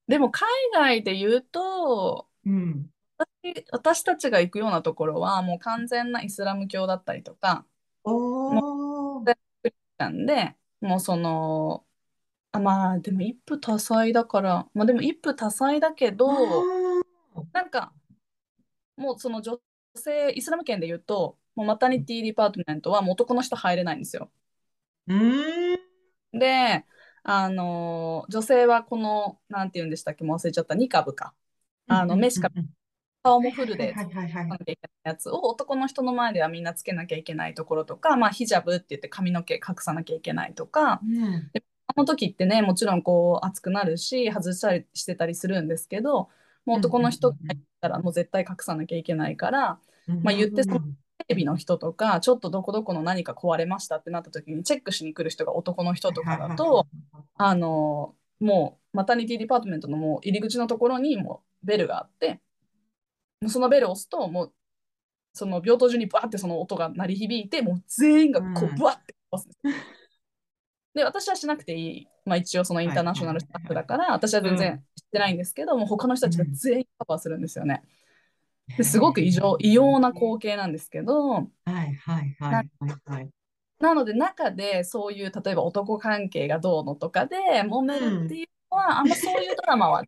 [0.07, 2.89] でも海外で言うと、うん。
[3.43, 7.65] 私私たちが行くようなところはもう完全なイスラム教だったりとか、
[8.49, 8.61] も。
[8.61, 9.25] う
[9.63, 11.85] クリスチャンで、もうその、
[12.51, 17.03] あ、まあでも一夫多妻だから、まあでも一夫多妻だけあど、ー。
[17.53, 17.93] なんか
[18.97, 19.59] もうその女
[19.95, 24.31] 性、イスラム圏で言うと、もう maternity department はもう男の人入れないんですよ。
[26.33, 26.85] で、
[27.23, 31.33] あの、女性はこの、なんて言うんでしたっけ、もう忘れちゃった、ニカブか。
[31.87, 32.76] あの、うんうん目しか、うんうん。
[33.27, 33.93] 顔もフルで
[35.03, 41.49] やつを男の人の前ではみんなつけなきゃいけないところとか、まあ、ヒジャブって言って髪の毛隠さなきゃいけないとか、うん。
[41.53, 46.29] であの時ってね、もちろんこう熱くなるし、外したりしてたりするんですけど、
[46.65, 50.23] もううん男の人がうん入ったらもう絶対隠さなきゃいけないから、うん。
[50.23, 56.85] まあ、言ってそのうんテレビの人とか、ちょっとどこどこの何か壊れましたってなった時にチェックしに来る人が男の人とかだと、
[57.35, 62.39] あの、もう maternity department のもう入り口のところにもうベルがあって、
[63.45, 64.53] そのベルを押すと、もう
[65.33, 69.85] その病棟中にバーってその音が鳴り響いて、もう全員がこうんうブワッて押すんです。
[70.95, 72.07] で、私はしなくていい。
[72.25, 77.83] まあ一応そのインターナショナルスタッフだから、私は全然してないんですけど、もう他の人たちが全員カバーするんですよね。
[78.75, 82.69] ですごく異常、異様な光景なんですけど、はいはいはいはい
[83.05, 83.29] はい。
[83.79, 90.03] なので中でそういう例えば男関係がどうのとかで揉めるっていうのは、あんまそういうドラマは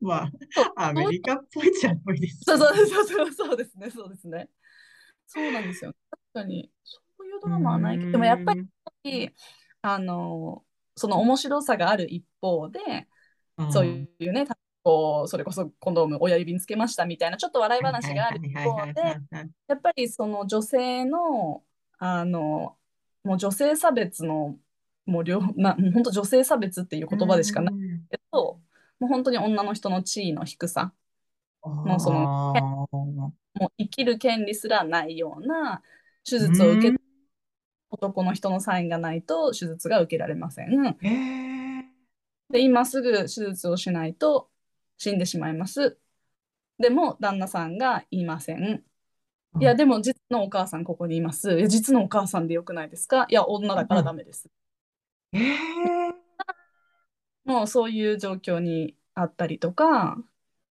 [0.00, 0.64] まそう。
[0.76, 2.74] あ、アメリカっぽいじゃないですそうか。
[2.74, 3.32] そうそうそう。
[3.32, 3.90] そうですね。
[3.90, 4.48] そうですね。
[5.26, 5.94] そうなんですよ。
[6.10, 6.70] 確かに。
[6.84, 8.54] そういうドラマはないけどでもやっぱ
[9.04, 9.30] り
[9.82, 10.62] あの
[10.96, 12.80] その面白さがある一方で、
[13.58, 13.72] うん。
[13.72, 14.46] そういうね
[14.82, 19.00] こうそれこそコンドーム親指につけましたみたいなちょっと笑い話がある一方で
[19.66, 21.62] やっぱりその女性の
[21.98, 22.76] あの
[23.24, 24.56] もう女性差別の
[25.06, 28.43] もう両なもう本当女性差別っていう言葉でしかないうんけど、
[29.04, 30.92] もう本当に女の人の地位の低さ
[31.62, 33.28] もうそのも
[33.60, 35.82] う生きる権利すらないような
[36.28, 36.96] 手術を受け
[37.90, 40.96] 男の人のサインがないと手術が受けられません。
[41.02, 44.48] えー、で今すぐ手術をしないと
[44.96, 45.98] 死んでしまいます。
[46.78, 48.82] でも旦那さんが言いません。
[49.60, 51.56] いやでも実のお母さんここにいます。
[51.58, 53.26] いや実のお母さんでよくないですか？
[53.28, 54.48] いや女だからダメです。
[55.32, 55.42] えー、
[57.44, 60.16] もうそういう状況にあったりとか、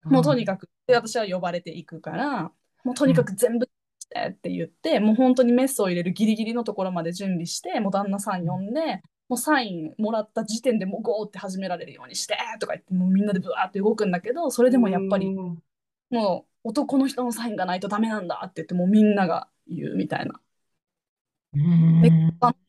[0.04, 2.52] もうとにかくで私は呼ばれていくから
[2.84, 3.66] もうとにかく全部
[4.00, 15.62] してって言って、もう本当にメスを入れるギリギリのところまで準備してもう旦那さん呼んでもうサインもらった時点でもうゴーって始められるようにしてとか言ってもうみんなでブワーって動くんだけどそれでもやっぱりうん。
[16.10, 20.40] もう男の人のサインがないとダメなんだって言ってもうみんなが言うみたいな。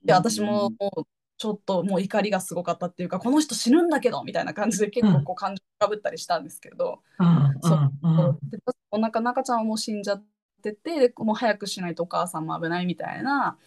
[0.03, 8.49] で私ももうちょっともう怒りがすごかったっていうかこの人死ぬんだけどみたいな感じで結構こう感情かぶったりしたんですけど、うんそううん。
[8.49, 8.57] で
[8.91, 10.23] お腹中ちゃんはもう死んじゃっ
[10.61, 13.57] ててでもう早くしないとお母さんも危ないみたいな。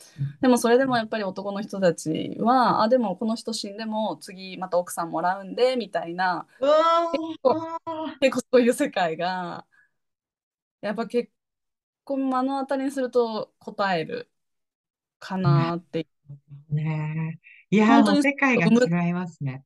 [0.41, 6.47] でもそれでもやっぱり男の人たちはあでもこの人死んでも次また奥さんもらうんでみたいな。
[6.61, 8.19] うわー。
[8.21, 9.67] 結構そういう世界が
[10.81, 11.31] やっぱ結
[12.05, 14.31] 婚目の当たりにすると答える
[15.19, 16.05] かなっていう。
[16.05, 16.16] ねえ
[17.77, 19.63] いやー、本当に世界が違いますね。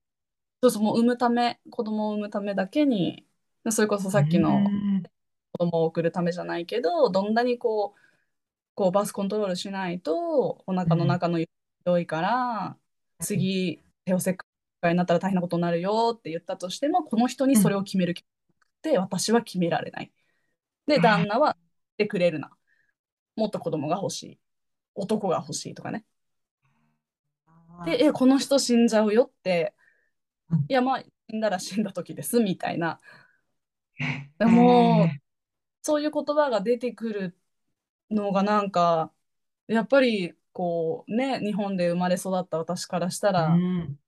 [0.62, 3.24] そうそうもう産むため子供を産むためだけに
[3.70, 5.02] それこそさっきのうん
[5.52, 8.00] 子供を送るためじゃないけどどんなにこう
[8.74, 11.48] こうバスコントロールしないとお腹の中のひ
[11.84, 12.76] どいから、
[13.20, 14.38] 次帝王切
[14.80, 20.12] 開になったら大変なことになるよって言ったとしてもこの人にそれを決める権利がなくて、私は決められない。
[20.86, 21.56] でうん旦那は
[21.98, 22.50] てくれるな
[23.36, 24.38] もっと子供が欲しい
[24.94, 26.04] 男が欲しいとかね。
[27.84, 29.74] でえこの人死んじゃうよって。
[30.50, 30.64] うん。
[30.68, 33.00] いやまあ死んだら死んだ時ですみたいな。
[34.40, 35.20] えもうえ
[35.82, 37.36] そういう言葉が出てくる
[38.10, 39.12] のがなんか
[39.68, 44.00] やっぱりこうね日本で生まれ育った私からしたーら、うん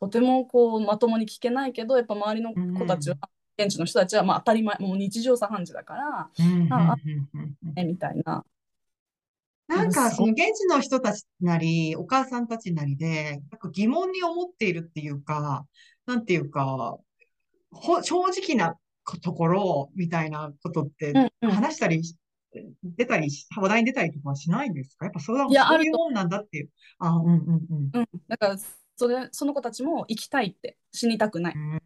[0.00, 3.16] とてもこうまともに聞けないけどやっぱ周りの子たちは、
[3.56, 6.72] 現地の人たちはまあ当たり前もう日常茶飯事だから、うん。
[6.72, 7.28] あうん。
[7.34, 7.56] うん。
[7.64, 7.74] うん。
[7.74, 8.44] ね、みたいな。
[9.68, 15.66] なんか、その現地の人たちなり、お母さんたちなりで、なんか疑問に思っているっていうか、
[16.06, 16.98] なんていうか、
[17.70, 18.76] ほ、正直な
[19.22, 22.16] ところみたいなことってうんうん話したりし、
[22.82, 25.06] 出たりし、話題に出たりとかはしないんですか？
[25.06, 26.68] やっぱそうだ、いやあるとそういうもんなんだっていう。
[26.98, 27.90] あ、うんうんうん。
[27.94, 28.58] うん、だから
[28.96, 31.54] それその子たちも行きたいって死にたくない。
[31.56, 31.80] うん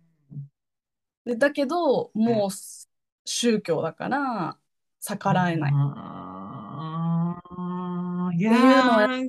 [1.25, 2.51] でだけどもう
[3.25, 4.57] 宗教だから
[5.01, 5.73] 逆らえない。
[5.75, 6.36] ああ、
[8.44, 9.29] いのはー、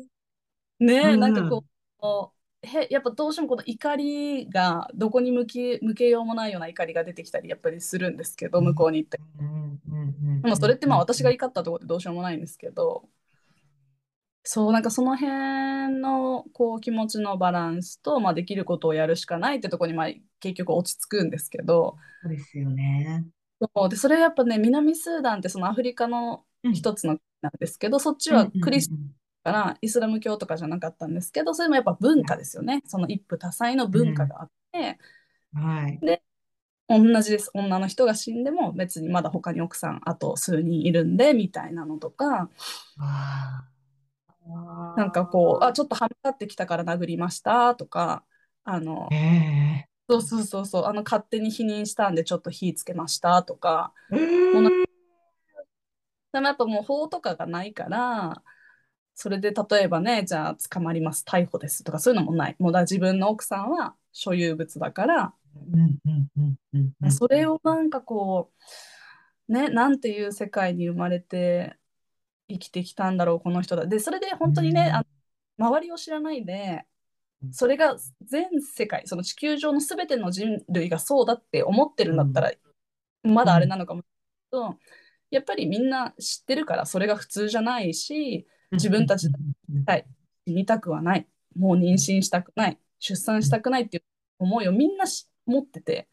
[0.80, 1.50] ねうんなんか
[1.98, 9.20] こうへやっぱどうしてもこの怒りがどこに向き向けようもないような怒りが出てきたりやっぱりするんですけど向こうに行って。
[10.43, 13.08] でもそれってまあ私が怒ったところでどうしようもないんですけど
[14.43, 20.08] そうなんかその辺のこう気持ちのバランスと、まあ、できることをやるしかないってところにまあ
[20.39, 23.26] 結局落ち着くんですけどそうですよね。
[23.60, 29.00] そうでそれやっぱね南スーダンってそのアフリカの一つの国なんですけどそっちはクリスチャン
[29.44, 32.82] だからイスラム教とかじゃなかったんですけどそれもやっぱ文化ですよね。
[32.86, 35.00] その一夫多妻の文化があって。
[35.56, 35.64] うん。
[35.64, 36.00] はい。
[36.90, 37.52] 同じです。
[37.54, 42.50] 女の人が死んでも別にまだ他に奥さんあと数人いるんでみたいなのとか。
[44.96, 48.24] なんかこうあちょっとはみ出ってきたから殴りましたとか
[48.64, 49.90] あのええ。
[50.10, 53.94] そうそうそうそうあの勝手に否認したんでちょっと火つけましたとか。
[54.12, 54.87] えー
[56.34, 58.42] でもやっぱもう法とかがないから
[59.20, 62.56] それで例えばねじゃあ捕まります逮捕ですとかそういうのもない。
[62.60, 65.34] もうだ自分の奥さんは所有物だから。
[67.10, 68.52] それをなんかこ
[69.50, 71.78] うねなんていう世界に生まれて
[72.48, 73.88] 生きてきたんだろうこの人だ。
[73.88, 74.96] でそれで本当にね、うん。
[74.96, 75.06] あ
[75.58, 76.86] の周りを知らないで
[77.44, 77.54] うん。
[77.54, 82.52] それが全世界その地球上の全ての人類がそうだって思ってるんだったら、
[83.24, 84.06] まだあれなのかもし
[84.54, 84.80] れないけど、
[85.32, 90.06] やっぱりみんな知ってるからそれが普通じゃないし自分たちうんはい
[90.48, 91.28] 死にたくはない。
[91.58, 92.80] もう妊娠したくない。
[93.00, 94.04] 出産したくないっていう
[94.40, 96.08] 思いをみんなし持ってて。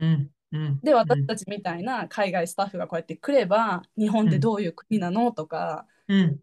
[0.00, 0.80] うんうん。
[0.82, 6.40] で私たちみたいな海外スタッフがこうやって来れば日本ってどういう国なのとか、うん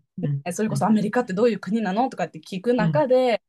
[0.53, 3.41] それこそアメリカってどういう国なのとかって聞く中で、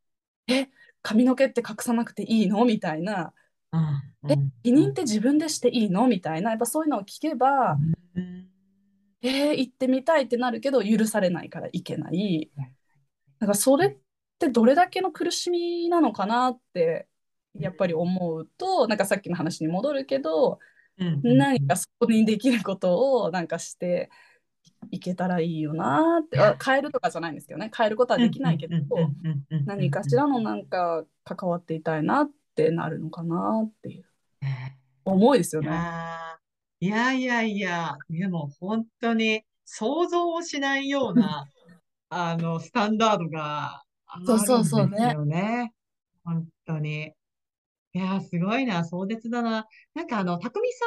[0.48, 0.68] え
[1.00, 3.32] 髪の毛って隠さなくていいのみたいな。
[3.72, 4.32] うん。
[4.32, 6.50] え否認って自分でしていいのみたいな。
[6.50, 7.78] やっぱそういうのを聞けば、
[8.16, 8.48] うん
[9.22, 12.50] えー行ってみたいってなるけど許されないから行けない。
[13.38, 13.96] なんかそれっ
[14.38, 17.06] てどれだけの苦しみなのかなって
[17.58, 20.58] やっぱり思うとなんかさっきの話に戻るけど
[20.98, 21.20] うん。
[21.22, 24.10] 何かそこにできることをなんかして
[24.90, 26.38] いけたらいいよなって。
[26.38, 27.70] あ変えるとかじゃないんですけどね。
[27.76, 28.76] 変えることはできないけど
[29.66, 34.04] 何かしらのなんか関わっていたいなってなるのかなっていう。
[35.04, 35.70] 思いですよいね。
[36.80, 41.46] いやいやいや、でも本当に想像をしないような、
[42.10, 45.72] あの、スタンダードがあるんそうそうそうねですよね。
[46.24, 47.12] 本当に。
[47.94, 49.66] いやー、すごいな、壮絶だな。
[49.94, 50.84] なんかあの、たくみさ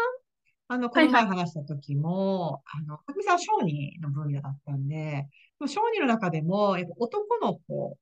[0.76, 5.28] ん、あの、この前話した時も、あの、たくみさんは小児の分野だったんで、
[5.62, 7.98] 小児の中でも、やっぱ男の子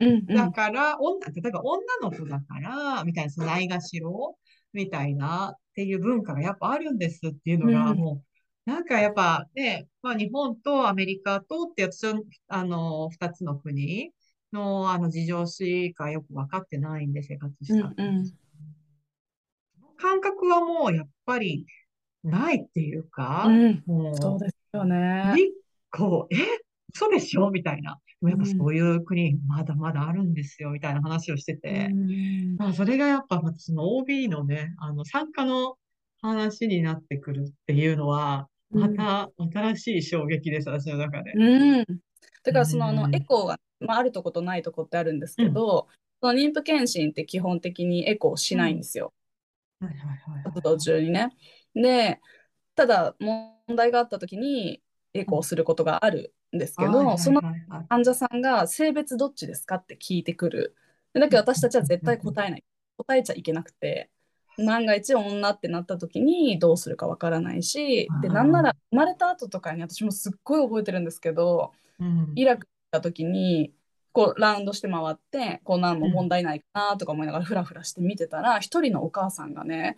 [0.00, 4.36] うんうんだから、女、例えば女の子だから、みたいな、そのないがしろ
[4.72, 7.98] みたいなっていう文化がやっぱあるんですっていうのが、うん。
[7.98, 8.22] も
[8.66, 12.12] う、なんかやっぱね、まあ日本とアメリカとってやつ、
[12.48, 14.10] あの、二つの国
[14.52, 18.32] のあの事情しかよくわかってないんで生活したんですうんうん
[19.96, 21.66] 感覚はもうやっぱり
[22.24, 23.82] ないっていうか、うん。
[23.86, 25.34] もう、そうですよね。
[25.36, 25.52] 一
[25.90, 26.36] 個、え、
[26.94, 27.50] 嘘でしょ？
[27.50, 27.98] みたいな。
[28.22, 31.88] でもやっぱそういう国、まだまだあるんですよ、みたいな話をしてて。
[31.90, 35.76] うんまあ、それがやっぱ私の OB のね、あの、参加の
[36.20, 41.32] 話になってくるっていうのは、また新しい衝撃です、私の中で。
[41.32, 41.84] うん、
[42.44, 45.88] だからそのあのうんエコーが、まあ、あるとことないとこってあるんですけど、
[46.20, 49.12] その妊婦検診って基本的にエコーしないんですよ、
[49.80, 50.44] はいはいはい。
[50.44, 51.30] 活動中にね。
[51.74, 52.20] で
[52.74, 54.82] ただ問題があった時に
[55.14, 57.40] エコーすることがあるんですけど、その
[57.88, 60.76] 患者さんが性別どっちですかって聞いてくる。
[61.14, 62.64] でだけど私たちは絶対答えない。
[62.96, 64.10] 答えちゃいけなくて。
[64.58, 73.72] 万が一女ってなった時にどうするかわからないし、でなんなら生まれた後とかに私もすっごい覚えてるんですけど、うんイラクに行った時に
[74.12, 79.96] こうラウンドして回ってこう何も問題ないかなとか思いながらフラフラして見てたら一人のお母さんがね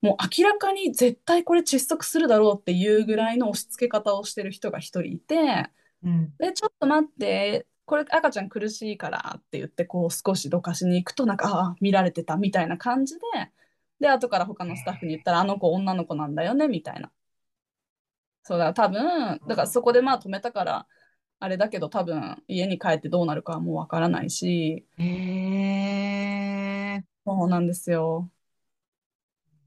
[0.00, 5.68] もう明らかに絶対これ窒息するだろうっていうぐらいの押し付け方をしてる人が一人いて
[6.04, 6.32] うん。
[6.38, 13.20] でちょっと待ってこれ赤ちゃん苦しいからって言ってこう少しどかしに行くとなんかああ見られてたみたいな感じで
[14.00, 17.10] で後から他のスタッフに言ったらあの子女の子なんだよねみたいな。
[18.42, 20.86] そうだ多分だからそこでまあ止めたから
[21.40, 24.86] あれだけど多分家に帰ってどうなるかはもうわからないし。
[24.98, 28.30] へえそうなんですよ。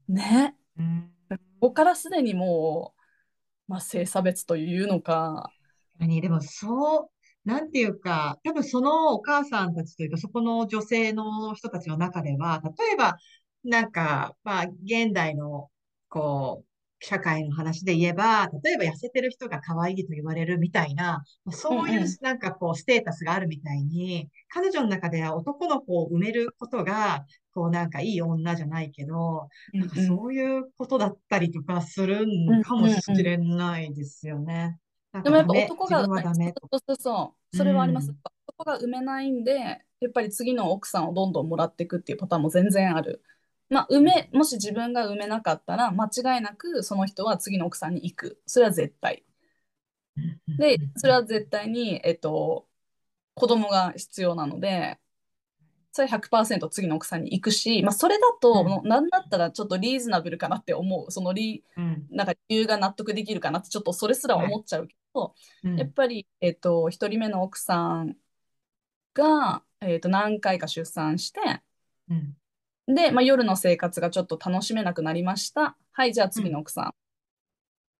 [0.08, 0.56] ね。
[0.78, 1.10] うん。
[1.28, 2.94] ここからすでにも
[3.68, 5.52] う、まあ、性差別というのか、
[5.98, 6.20] 何？
[6.20, 7.10] でもそ
[7.44, 13.16] う、なんていうか、多分そのお母さんたちというか、そこの女性の人たちの中では、例えば、
[13.64, 15.68] なんか、まあ、現代の、
[16.08, 16.68] こう、
[17.00, 27.24] 社会の話で言えば、例えば痩せてる人が可愛いと言われるみたいな、まあそういうなんかこう、ステータスがあるみたいに、彼女の中では男の子を埋めることが、
[27.54, 32.62] こうなんかいい女じゃないけど、なんかそういうことだったりとかするうんん。
[32.62, 34.78] かもしれないですよね。
[35.22, 36.04] でもやっぱ男が。
[36.04, 38.10] そうそうそう、それはあります。
[38.10, 38.16] うん
[38.58, 39.52] 男が産めないんで、
[40.00, 43.22] やっぱり次の奥さんをどんどんもらっていくっていうパターンも全然ある。
[43.68, 48.42] まあ、産め、もし自分が産めなかったら、間違いなくその人は次の奥さんに行く。
[48.46, 49.24] それは絶対。
[50.58, 52.66] で、それは絶対に、えっと、
[53.34, 54.98] 子供が必要なので、
[55.98, 58.68] それ100%次の奥さんに行くし、まあ、それだと、うん。
[58.68, 61.10] もうなんだったらちょっとリーズナブルかなって思う。
[61.10, 62.06] そのリうん。
[62.08, 65.34] なんか理由が納得できるかなってちょっとそれすら思っちゃうけど、
[65.64, 65.76] うん。
[65.76, 68.16] やっぱり、えっと、1人目の奥さん
[69.12, 71.40] が、えっと、何回か出産して
[72.08, 72.94] うん。
[72.94, 75.76] で、まあ、夜の生活がちょっと楽しめなくなりました。
[75.90, 76.82] はいじゃあ次の奥さ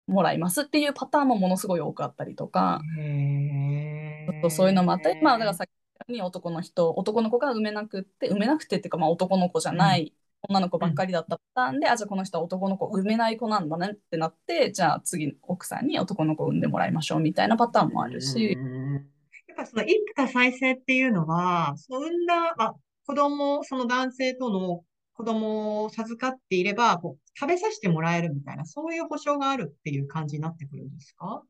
[0.07, 5.71] んもらいますっていうパターンもものすごい多くあったりとか、へちょっとそういうのもあったり、まあ、だからーさっき
[6.09, 18.55] に男の人男の子が産めなくって産めなくてっていうか、まあ、男の子じゃない、女の子ばっかりだったパターンで、あじゃあこの人は男の子産めない子なんだねってなってじゃあ次奥さんに男の子を産んでもらいましょうみたいなパターンもあるし。
[18.55, 19.07] うん
[19.49, 24.85] やっぱその一夫多妻制っていうのは、その産んだ、あ、子供、その男性との
[25.15, 31.43] 子供を授かっていれば、こう食べさせてもらえるみたいな、そういう保証があるっていう感じになってくるんですか？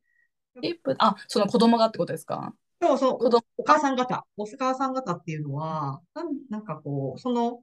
[0.63, 2.51] 一夫あ、その子供がってことですか？
[2.81, 3.17] そうそう、
[3.57, 7.61] お母さん方、お母さん方っていうのは、なん、なんかこう、その、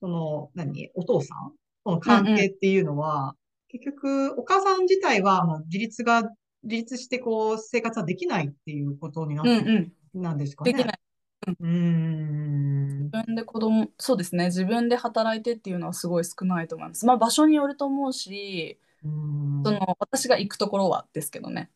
[0.00, 1.52] その、何、お父さん
[1.84, 3.34] との関係っていうのは、
[3.68, 6.22] 結局、お母さん自体は、まあ、自立が、
[6.62, 10.22] 自立してこう、生活はできないっていうことになってうんうん。
[10.22, 10.72] なんですかね。
[10.72, 10.98] できない。
[11.46, 12.98] うーん。
[13.04, 14.46] 自分で子供、そうですね。
[14.46, 17.06] 自分で働いてっていうのはすごい少ないと思います。
[17.06, 19.62] まあ場所によると思うし、うーん。
[19.64, 21.70] その私が行くところはですけどね。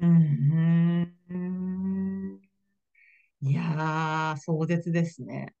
[0.00, 1.12] うん。
[1.30, 1.91] うん
[3.42, 5.54] いやー、壮絶ですね。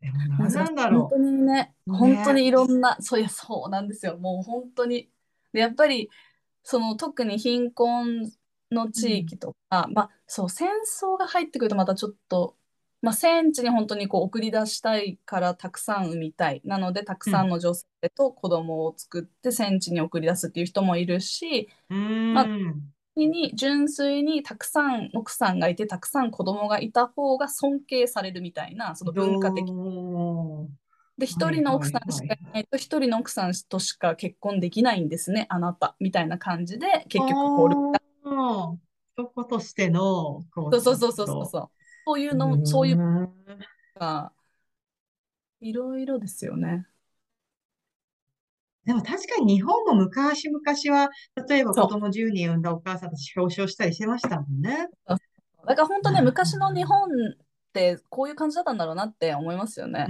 [0.00, 4.16] でも何なんだ本ろ当にね、ね本当にいろんな、そういや、そうなんですよ。
[4.16, 5.10] もう本当に。
[5.52, 6.08] で、やっぱり、
[6.62, 8.30] その特に貧困
[8.70, 10.68] の地域とか、まあそう、戦
[11.00, 12.56] 争が入ってくるとまたちょっと、
[13.02, 16.60] まあ戦地に本当にこう送り出したいからたくさん産みたい。
[16.64, 21.94] なので、たくさんの女性と子供を作って戦地に送り出すっていう人もいるし、う。
[21.94, 22.95] うーまあん。
[23.16, 29.64] に純粋にたくさん奥さんがいてたくさん子供がいた方が尊敬されるみたいなその文化的
[31.16, 38.06] で一人の奥さんしかいないと一人の奥さんとしか結婚できないんですねあなたみたいな感じで結局こう
[39.18, 41.70] 男としての、こそうそうそうそうそうそう。
[42.04, 43.30] そういうのそういう
[43.98, 44.30] が
[45.60, 46.86] いろいろですよね
[48.86, 51.10] でも確かに日本も昔々は、
[51.48, 54.88] 例えば子供10人産んだお母さんたち表彰したりしてましたもんね。
[55.06, 55.16] だ
[55.74, 56.24] から本当ねうん。
[56.26, 57.36] 昔の日本っ
[57.72, 60.06] てこういう感じだったんだろうなって思いますよね。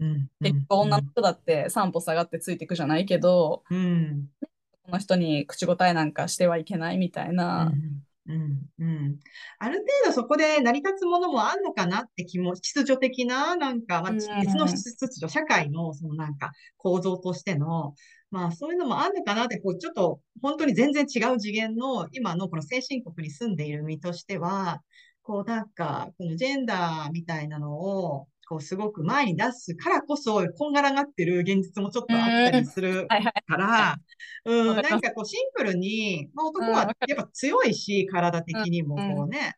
[0.00, 4.28] うん、うん、結局女の人だって三歩下がってついていくじゃないけどうん、
[4.82, 9.18] この人に口答えなんかしてはいけないみたいな、うん、うん、うん。
[9.58, 14.16] ある程度そこで成り立つものもあんのかなって気も、秩序的な、なんか、まあ、うん。
[14.16, 17.94] 別の秩序、社会のそのなんか構造としての、
[18.30, 24.82] まあそういうのもあんのかなって、こうちょっと本当に全然違う次元の今のこの先進国に住んでいる身としては、
[25.22, 33.96] こうなんか、このジェンダーみたいなのを、こうすごく前に出すからこそ、こんがらがってる現実もちょっとあったりするから、
[34.44, 39.54] うん、なんかこうシンプルに、まあ、男はやっぱ強いし、体的にもうんこうね。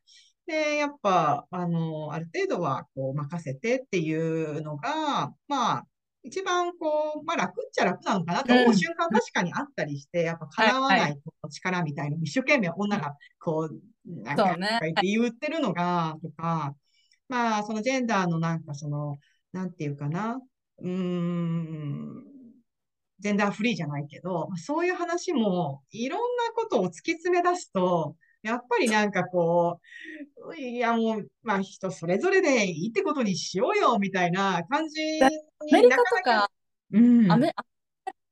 [0.46, 5.84] で、やっぱ、あの、ある程度はこう任せてっていうのが、まあ、
[6.28, 11.20] 一番こう、まあ楽っちゃ楽なのかなと思ううん瞬間確かにあったりして、やっぱ叶わない
[11.50, 12.10] 力みたい。
[12.10, 16.74] なのを一生懸命女がこう、なんか、言って言ってるのが、とか、
[17.28, 19.18] まあ、そのジェンダーのなんかその、
[19.52, 20.40] なんていうかな、
[20.78, 22.24] うーん、
[23.18, 30.17] ジェンダーフリーじゃないけど、まあそういう話もいろんなことを突き詰め出すと、やっぱりなんかこう、
[30.56, 35.28] いやもう、まあ人それぞれでいいってことにしようよ、みたいな感じにア
[35.72, 36.50] メリカとなか
[36.92, 37.64] うん、アメリカ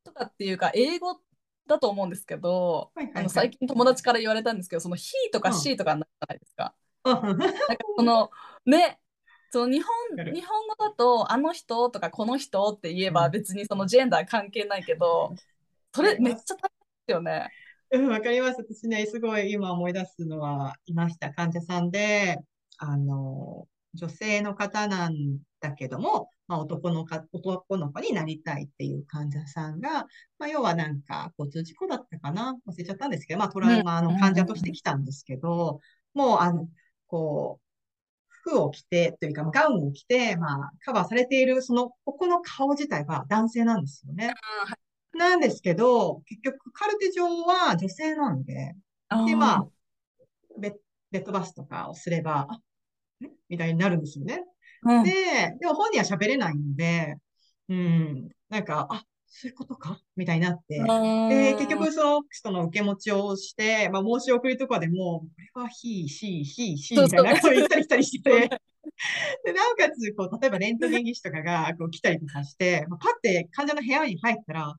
[0.05, 1.21] とかっていうか、英語
[1.67, 3.21] だと思うんですけど、はいはいはい。
[3.21, 5.57] あの最近友達から言われたんですけど、その he とかうん。
[5.57, 6.75] she とかになるじゃないですか。
[7.05, 7.39] うん。
[7.39, 7.55] なんか
[7.97, 8.31] その
[8.67, 8.99] ね、
[9.51, 13.33] その日本日本語だと、あの人とかこの人って言えばうん。
[13.33, 15.35] 別にそのジェンダー関係ないけど、
[15.95, 16.71] それめっちゃ大変で
[17.09, 17.51] すよね。
[17.93, 18.57] うん、わかります。
[18.59, 21.32] 私ね、すごい今思い出すのはいました。
[21.32, 22.39] 患者さんで、
[22.78, 30.07] あの、女性の方なんだけども、まあ、男のか、男の子になりたいっていう患者さんが、
[30.39, 32.57] まあ、要はなんか、交通事故だったかな？
[32.68, 35.80] 忘れちゃったんですけど、まあ、トラウマの患者として来たんですけど、
[36.12, 36.68] もう、あの、
[37.07, 37.66] こう、
[38.28, 44.32] 服を着て、というか、ガウンを着て、まあ、カバーされている、その、ここの顔自体は男性なんですよね。
[45.17, 48.75] なんですけど、結局、カルテ上は女性なんで、
[49.27, 49.67] で、まあ、
[50.59, 50.73] ベッ、
[51.11, 52.49] ベッドバスとかをすれば、
[53.49, 54.45] みたいになるんですよね。
[54.83, 55.05] うん。
[55.05, 55.12] で、
[55.61, 57.17] でも本人は喋れないんで、
[57.69, 60.01] うん、なんか、あ、そういうことか？
[60.14, 68.49] みたいになって、で、結局その人の受け持ちをして、まあ申し送りとかでも、これは he, she, he, she そうそうみたいなことを言ったり来たりして。
[68.49, 68.61] て、
[69.45, 74.74] で、なおかつ、こう、例えばレントゲン技師とかがこう来たりとかして、まあ、パって患者の部屋に入ったら、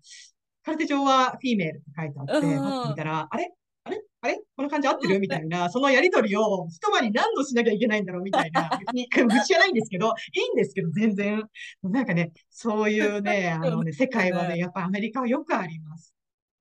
[0.64, 3.51] カルテ上はフィーメールって書いてあって、パうんッて見たら、あれ？
[3.86, 4.01] あれ？
[4.22, 4.41] あれ？
[4.55, 5.20] この感じ合ってる？
[5.20, 10.12] みたいな、そのやりとりを一晩に何度しなきゃいけないんだろうみたいな、 別に愚痴じゃないんですけど、い
[10.51, 11.41] いんですけど、全然。
[11.84, 16.14] なんかね、そういうね、 あのね、世界はね、やっぱアメリカはよくあります。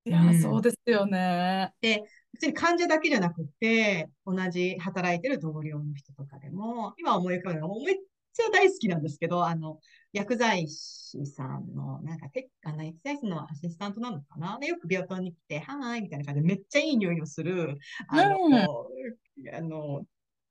[0.04, 0.40] いや、うん。
[0.40, 1.72] そうですよね。
[1.80, 2.04] で、
[2.36, 7.94] 別に患者だけじゃなくて、同じ働いてる同僚の人とかでも、今思い浮かぶのが、めっ
[8.34, 9.80] ちゃ大好きなんですけど、あの、
[10.12, 14.58] 薬剤師さんの、なんか、てあの、薬剤師のアシスタントなのかな？
[14.60, 17.78] で、よく病棟に来て、はーい、みたいな感じで、めっちゃいい匂いをする、
[18.08, 19.54] あの、うん。
[19.54, 20.02] あの、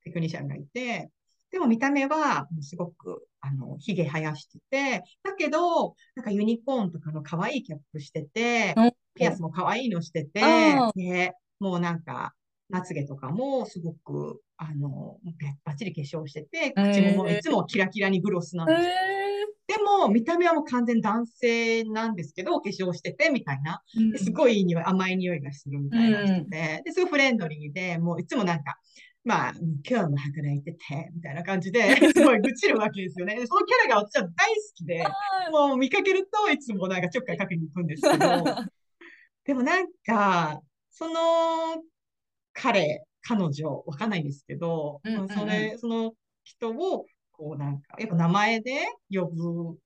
[0.02, 1.10] テクニシャンがいて、
[1.52, 8.92] でも見た目は、すごく、あの、髭生やしてて、だけど、なんかユニコーンとかの可愛いキャップしてて、うん。
[9.14, 12.34] ピアスも可愛いのしててあ、で、もうなんか、
[12.68, 15.18] まつげとかもすごく、あの、
[15.64, 19.78] ばっちり化粧してて、口もいつもキラキラにグロスなんえです。
[19.78, 23.82] でも、見た目はもう完全男性なんですけど、化粧してて、みたいな。
[24.16, 28.78] すごいいい匂い、甘い匂いがするみたいな人で、で、すごいフレンドリーで、もういつもなんか、
[29.24, 29.52] まあ、
[29.88, 31.82] 今日も働いてて、みたいな感じで、
[32.14, 33.34] すごい愚痴るわけですよね。
[33.34, 35.04] でそのキャラが私は大好きで、
[35.50, 38.16] もう見かけるといつもなんかちょっかいかけに行くんですけど、
[39.44, 40.62] でもなんか、
[40.98, 41.82] その
[42.54, 48.78] 彼、彼女、わかんないですけど、うんうんうんそれ、その人を、こうなんか、やっぱ名前で
[49.12, 49.76] 呼ぶっ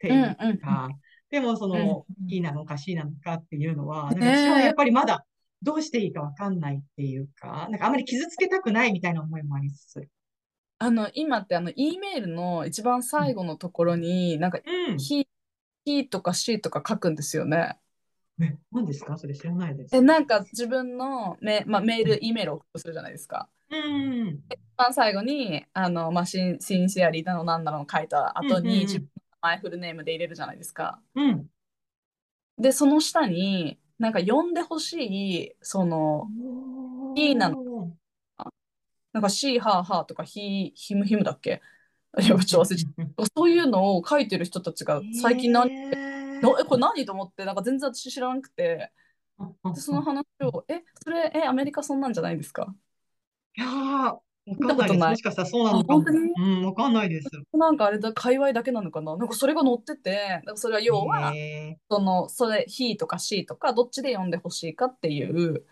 [0.00, 0.88] ていううんうんか、
[1.30, 5.24] でもその、うんいいなのか C なのかっていうのは、なんかねえ私はやっぱりまだ
[5.62, 10.08] どうしていいかわかんないっていうか、なんかあんまり傷つけたくないみたいな思いもありつつ。
[10.78, 14.96] あの、今ってあの、E メールの一番最後のところに、なんか、うん。
[14.96, 15.28] he,
[15.86, 17.78] he とか she とか書くんですよね。
[18.40, 19.16] え、何ですか？
[19.18, 19.96] それ知らないです。
[19.96, 23.48] え、なんか自分のメ,、まあ、メール、E メールを送るとするじゃないですか。
[23.70, 24.40] うん。
[24.50, 29.10] 一番最後に、あの、まあ、シンシンシアリーだのなんだの書いた後に、自分の
[29.42, 31.00] 名前フルネームで入れるじゃないですか。
[31.14, 31.46] うん。
[32.58, 36.28] で、その下に、なんか呼んでほしい、その、
[37.16, 37.92] いいなの。
[39.12, 41.60] なんか、シーハーハーとか、ヒヒムヒムだっけ？
[42.20, 52.74] いや、ちょっと忘れちゃった そういうのを書いてる人たちが最近何、へのえ、これ何と思って、なんか全然私知らなくて、ーでその話を、え、それ、え、アメリカそんなんじゃないですか？
[53.56, 54.98] いやー、わ見かんないです。
[54.98, 56.04] もしかしたらそうなのかも。
[56.36, 57.28] うん、わかんないです。
[57.52, 59.16] なんかあれだ、界隈だけなのかな？
[59.16, 65.64] なんかそれが載ってて、なんかそれは要は、へその、それ、he とか she とか、どっちで読んでほしいかっていう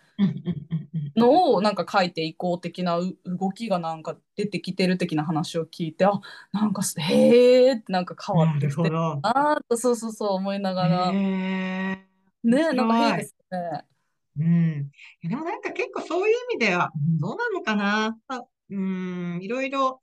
[1.17, 6.21] のをなんか書いていこう的なう動きがなんか出てきてる的な話を聞いて、あ、
[6.53, 8.91] なんかすへーってなんか変わなってきてる。
[8.91, 12.09] なーと、そうそうそう思いながら、ね、
[12.43, 13.85] 面なんかいいですね。
[14.39, 14.91] うん。
[15.29, 18.19] でもなんか結構そういう意味では、うんどうなのかな？
[18.29, 20.01] まあうん、いろいろ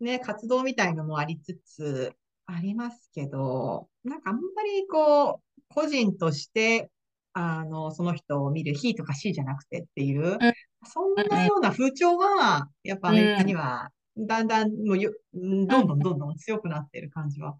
[0.00, 2.12] ね、活動みたいのもありつつ、
[2.46, 6.90] ありますけど、なんかあんまりこう、個人として、
[7.32, 10.38] あの、その人を見る日とか C じゃなくてっていう、
[10.84, 17.56] そんなような風潮は、やっぱアメリカには、だんだん、もうよ、うんどんどんどんどん強くなってる感じは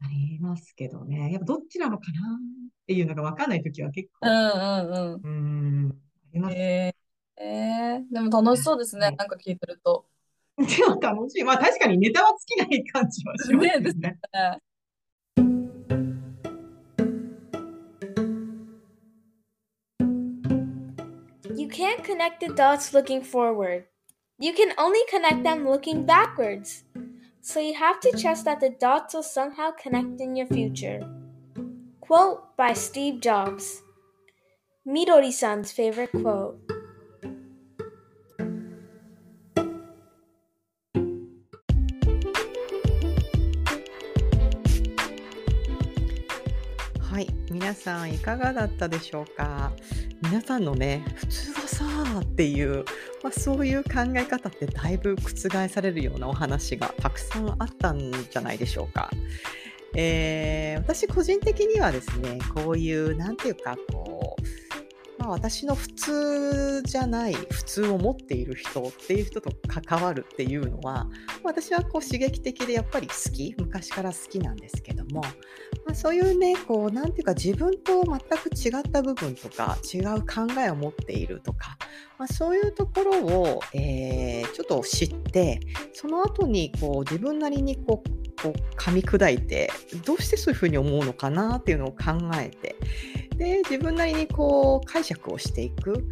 [0.00, 1.32] ありますけどね。
[1.32, 5.84] やっぱどっちなのかなっていうのがわかんないときは結構、うんうんうん。
[5.84, 5.94] うん、あ
[6.32, 9.16] りますえー、えー、でも楽しそうですねはい。
[9.16, 10.06] なんか聞いてると。
[10.56, 11.44] で も楽しい。
[11.44, 14.18] まあ確かにネタは尽きない感じはしますよねね。
[21.78, 23.84] Can't connect the dots looking forward.
[24.40, 26.82] You can only connect them looking backwards.
[27.40, 30.98] So you have to trust that the dots will somehow connect in your future.
[32.00, 33.80] Quote by Steve Jobs.
[34.84, 36.67] Midori san's favorite quote.
[47.68, 49.72] 皆さんいかがだったでしょうか？
[50.22, 52.86] 皆さんのね、普通はさーっていう、
[53.22, 59.10] まあ、そういう考え方ってだいぶ覆されるようなお話がたくさんあったんじゃないでしょうか。
[59.94, 64.37] えー、私個人的にはですね、こういう、何て言うか、こう、
[65.28, 71.06] あ、私の普通じゃない普通を持っている人っていう人と関わるっていうのは
[71.44, 81.78] 私はこう刺激的でやっぱり好き昔から好きなんですけども、まあ、そういうねこうなんていうか自分と全く違った部分とか違う考えを持っているとか、
[82.18, 85.60] まあ、そういうところを、えー、ちょっと知って
[85.92, 89.70] その後にこう自分なりにこうこう噛み砕いて
[90.04, 91.96] どうしてそういうふうに思うのかなっていうのを考
[92.36, 92.76] えて
[93.38, 96.04] で自分なりにこう解釈をしていく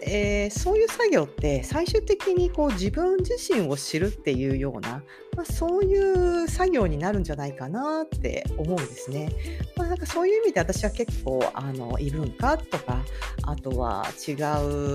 [0.00, 5.02] えー、そういう作業って最終的にこう自分自身を知るっていうような、
[5.36, 9.30] まあ、そういう作業になるんじゃないかなって思うんですね。
[9.76, 13.04] まあ、なんかそういう意味で私は結構あの異文化とか
[13.42, 14.32] あとは違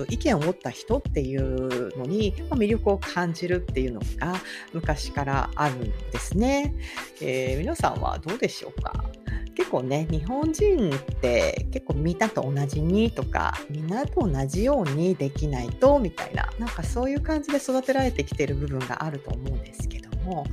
[0.02, 4.34] う意見を持った人っていうのに、ま、魅力を感じるっていうのが
[4.72, 5.80] 昔からあるん
[6.12, 6.74] ですね。
[7.20, 9.04] えー、皆さんはどうでしょうか？
[9.54, 20.44] 結構ね日本人って結構みんなと同じにとかみんなと同じようにできないとみたいななんかそういう感じで育てられてきてる部分があると思うんですけども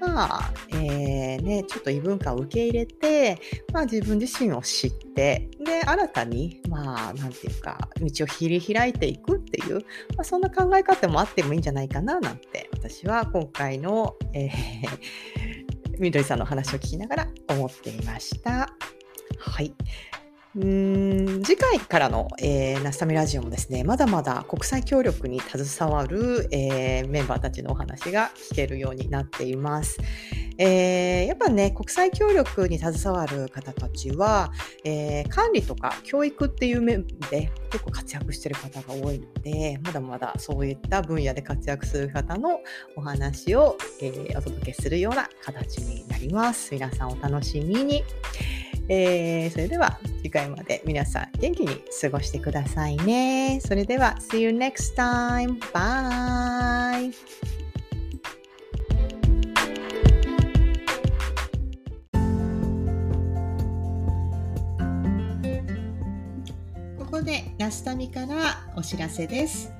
[0.00, 3.38] まあ、えー、ね、ちょっと異文化を受け入れて、
[3.72, 9.80] まあ自分自身を知って、で、新たに、まあ、なんていうか、道を切り開いていくっていう、
[10.16, 15.59] まあ、そんな考え方もあってもいいんじゃないかな、なんて、私は今回の、えー、
[16.00, 18.70] みどりさんの話を聞きながら思っていました。
[19.38, 19.74] はい。
[20.52, 29.98] 次回からの、えー、ナスタミラジオもですね、まだまだ国際協力に携わる、えー、メンバーたちのお話が聞けるようになっています。
[30.58, 42.58] えー、やっぱね、国際協力に携わる方たちは、えー、管理とか教育っていう面で結構活躍してる方が多いので、まだまだそういった分野で活躍する方の
[42.96, 46.74] お話を、えー、お届けするような形になります。
[46.74, 48.02] 皆さんお楽しみに。
[48.92, 53.60] えー、それでは次回まで皆さん元気に過ごしてくださいね。
[53.64, 55.60] それでは See you next time.
[55.72, 57.12] Bye!
[66.98, 69.72] ここでナスタミからお知らせです。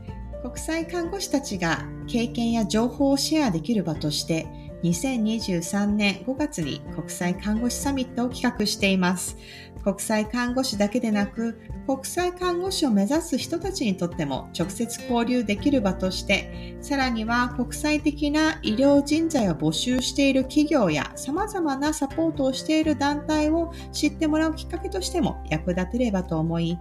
[0.45, 9.37] 国際看護師たちが経験や情報をシェアできる場として2023年5月に国際看護師サミットを企画しています。
[9.83, 26.79] 国際看護師だけでなく、国際看護師を目指す人たちにとっても直接交流できる場として、さらには国際的な医療人材を募集している企業や様々なサポートをしている団体を知ってもらうきっかけとしても役立てればと思い、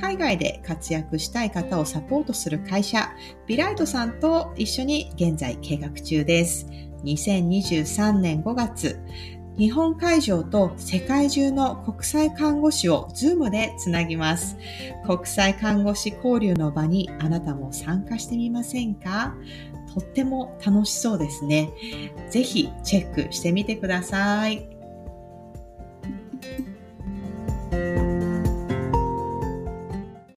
[0.00, 3.10] 海外で活躍したい方をサポートする会社、
[3.46, 6.91] ビライトさんと一緒に現在計画中です。
[7.04, 9.00] 2023年5月、
[9.58, 14.56] 日本会場と世界中の国際看護師を Zoom でつなぎます。
[15.06, 19.34] 国際看護師交流の場にあなたも参加してみませんか？
[19.92, 21.70] とっても楽しそうですね。
[22.30, 24.66] ぜひチェックしてみてください。